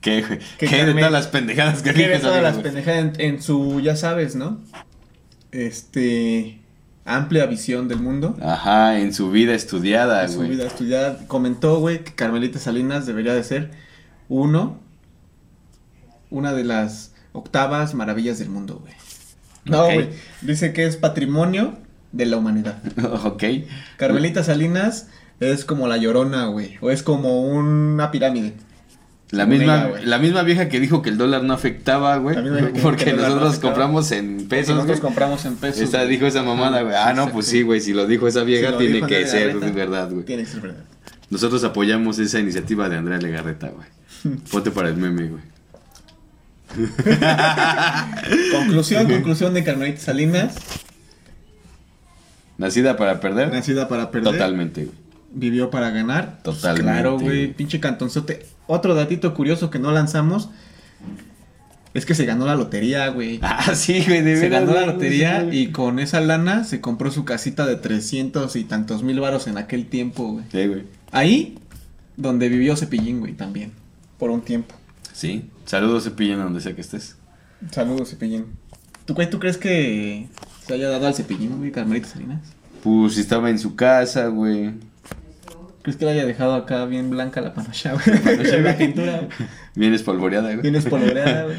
[0.00, 0.38] ¿Qué, güey?
[0.58, 3.80] Que ¿Qué de todas las pendejadas que que de todas las pendejadas en, en su,
[3.80, 4.58] ya sabes, ¿no?
[5.52, 6.59] Este,
[7.04, 8.36] amplia visión del mundo.
[8.42, 10.50] Ajá, en su vida estudiada, en su güey.
[10.50, 13.70] vida estudiada, comentó, güey, que Carmelita Salinas debería de ser
[14.28, 14.78] uno,
[16.30, 18.94] una de las octavas maravillas del mundo, güey.
[19.64, 20.08] No, güey,
[20.40, 21.74] dice que es patrimonio
[22.12, 22.78] de la humanidad.
[23.24, 23.44] ok.
[23.96, 28.54] Carmelita Salinas es como la llorona, güey, o es como una pirámide.
[29.30, 32.36] La misma, la misma vieja que dijo que el dólar no afectaba, güey.
[32.82, 35.82] Porque no nosotros compramos en pesos, nosotros compramos en pesos.
[35.82, 36.94] Esa dijo esa mamada, güey.
[36.96, 37.80] Ah, no, pues sí, güey.
[37.80, 40.24] Si lo dijo esa vieja, Si tiene dijo que ser Legarreta, verdad, güey.
[40.24, 40.84] Tiene que ser verdad.
[41.30, 43.86] Nosotros apoyamos esa iniciativa de Andrea Legarreta, güey.
[44.50, 45.42] Ponte para el meme, güey.
[48.52, 50.54] Conclusión, conclusión de Carmelita Salinas.
[52.58, 53.52] Nacida para perder.
[53.52, 54.32] Nacida para perder.
[54.32, 54.96] Totalmente, güey.
[55.32, 56.40] Vivió para ganar.
[56.42, 57.26] Pues Totalmente, Claro, güey.
[57.26, 57.52] güey.
[57.54, 58.46] Pinche cantonzote.
[58.70, 60.48] Otro datito curioso que no lanzamos.
[61.92, 63.40] Es que se ganó la lotería, güey.
[63.42, 65.58] Ah, sí, güey, de Se veras, ganó la güey, lotería güey.
[65.58, 69.58] y con esa lana se compró su casita de 300 y tantos mil varos en
[69.58, 70.44] aquel tiempo, güey.
[70.52, 70.84] Sí, güey.
[71.10, 71.58] Ahí
[72.16, 73.72] donde vivió Cepillín, güey, también.
[74.18, 74.74] Por un tiempo.
[75.12, 75.50] Sí.
[75.64, 77.16] Saludos, Cepillín, donde sea que estés.
[77.72, 78.46] Saludos, Cepillín.
[79.04, 80.28] ¿Tú, güey, ¿tú crees que
[80.66, 82.40] se haya dado al Cepillín, güey, Carmelita Salinas?
[82.84, 84.70] Pues si estaba en su casa, güey.
[85.82, 88.18] ¿Crees que le haya dejado acá bien blanca la panocha, güey?
[88.20, 89.48] Panocha la pintura, güey.
[89.74, 90.60] Bien espolvoreada, güey.
[90.62, 91.56] Bien espolvoreada, güey.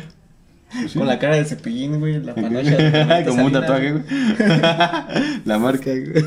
[0.94, 2.78] Con la cara de cepillín, güey, la panocha.
[2.78, 4.04] de Como un tatuaje, güey.
[5.46, 6.26] la marca, güey.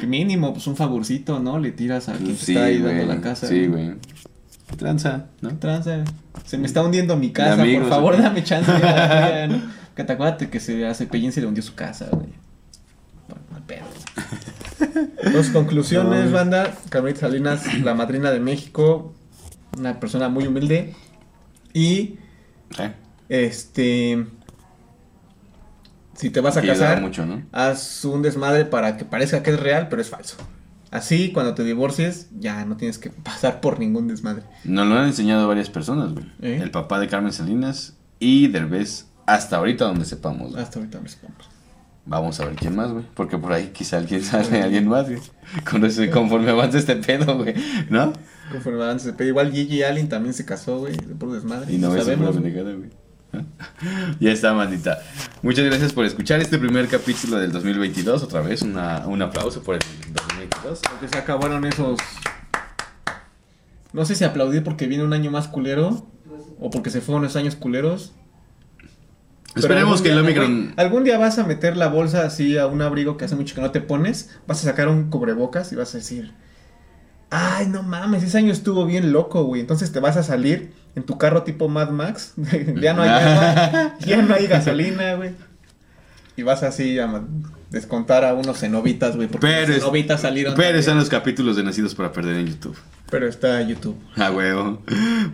[0.00, 1.58] Que mínimo, pues un favorcito, ¿no?
[1.58, 3.06] Le tiras a quien Pues te sí, está ahí dando güey.
[3.06, 3.46] la casa.
[3.46, 3.94] Sí, güey.
[4.68, 5.26] ¿Qué tranza?
[5.40, 5.50] ¿No?
[5.56, 6.04] Tranza.
[6.44, 8.70] Se me está hundiendo mi casa, amigos, por favor, dame chance.
[8.70, 9.62] la ¿no?
[9.94, 12.26] Que te acuérdate que se hace Cepillín se le hundió su casa, güey.
[13.28, 13.84] Bueno, mal pedo.
[15.32, 16.72] Dos conclusiones, banda.
[16.88, 19.14] Carmelita Salinas, la madrina de México.
[19.78, 20.94] Una persona muy humilde.
[21.72, 22.18] Y
[23.28, 24.26] este.
[26.14, 27.42] Si te vas a casar, mucho, ¿no?
[27.50, 30.36] haz un desmadre para que parezca que es real, pero es falso.
[30.92, 34.44] Así, cuando te divorcies, ya no tienes que pasar por ningún desmadre.
[34.62, 36.26] Nos lo han enseñado varias personas, güey.
[36.40, 36.60] ¿Eh?
[36.62, 40.52] El papá de Carmen Salinas y Derbez, hasta ahorita donde sepamos.
[40.52, 40.62] güey.
[40.62, 41.48] Hasta ahorita me sepamos.
[42.06, 43.04] Vamos a ver quién más, güey.
[43.14, 45.20] Porque por ahí quizá alguien sale, alguien más, güey.
[45.68, 47.54] Con eso, conforme avance este pedo, güey.
[47.88, 48.12] ¿No?
[48.52, 51.72] Conforme avance, pero igual Gigi Allen también se casó, güey, de por desmadre.
[51.72, 52.38] Y no ves sabemos.
[52.38, 52.90] güey.
[54.20, 54.98] Ya está, mandita.
[55.42, 58.22] Muchas gracias por escuchar este primer capítulo del 2022.
[58.22, 59.80] Otra vez, una, un aplauso por el
[60.12, 60.80] 2022.
[60.88, 61.98] Porque se acabaron esos.
[63.92, 66.06] No sé si aplaudir porque viene un año más culero
[66.60, 68.12] o porque se fueron esos años culeros.
[69.54, 70.74] Pero Esperemos que el Omicron.
[70.76, 73.60] Algún día vas a meter la bolsa así a un abrigo que hace mucho que
[73.60, 76.32] no te pones, vas a sacar un cubrebocas y vas a decir,
[77.30, 79.60] ay, no mames, ese año estuvo bien loco, güey.
[79.60, 82.34] Entonces te vas a salir en tu carro tipo Mad Max,
[82.80, 85.30] ya no hay agua, ya no hay gasolina, güey.
[86.36, 87.22] Y vas así a
[87.74, 90.54] descontar a unos cenobitas, güey, porque Pero, los cenobitas salieron.
[90.54, 90.80] pero también.
[90.80, 92.76] están los capítulos de Nacidos para Perder en YouTube.
[93.10, 93.96] Pero está YouTube.
[94.16, 94.82] A huevo.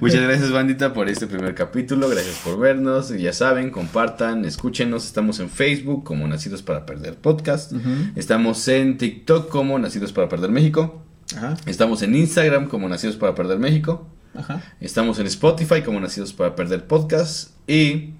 [0.01, 2.09] Muchas gracias, bandita, por este primer capítulo.
[2.09, 3.11] Gracias por vernos.
[3.11, 5.07] Ya saben, compartan, escúchenos.
[5.07, 7.73] Estamos en Facebook como Nacidos para Perder Podcast.
[8.17, 11.03] Estamos en TikTok como Nacidos para Perder México.
[11.37, 14.07] Ajá, Estamos en Instagram como Nacidos para Perder México.
[14.35, 14.61] ajá.
[14.81, 17.51] Estamos en Spotify como Nacidos para Perder Podcast.
[17.69, 18.15] Y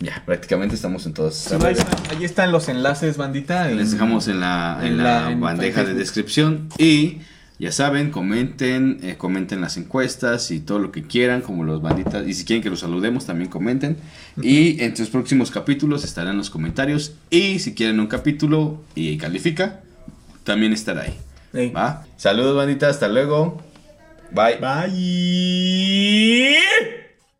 [0.00, 1.92] ya, prácticamente estamos en todas Si estas vais redes.
[2.08, 3.70] a- Ahí están los enlaces, bandita.
[3.70, 5.98] en- Les dejamos en la, en en la la- bandeja de Facebook.
[5.98, 6.68] descripción.
[6.78, 7.18] Y
[7.58, 12.26] ya saben, comenten, eh, comenten las encuestas y todo lo que quieran, como los banditas.
[12.26, 13.96] Y si quieren que los saludemos, también comenten.
[14.42, 17.14] Y en sus próximos capítulos estarán los comentarios.
[17.30, 19.80] Y si quieren un capítulo y califica,
[20.42, 21.14] también estará ahí.
[21.54, 21.70] Ey.
[21.70, 22.04] ¿Va?
[22.16, 22.88] Saludos, bandita.
[22.88, 23.62] Hasta luego.
[24.32, 24.56] Bye.
[24.60, 25.84] Bye.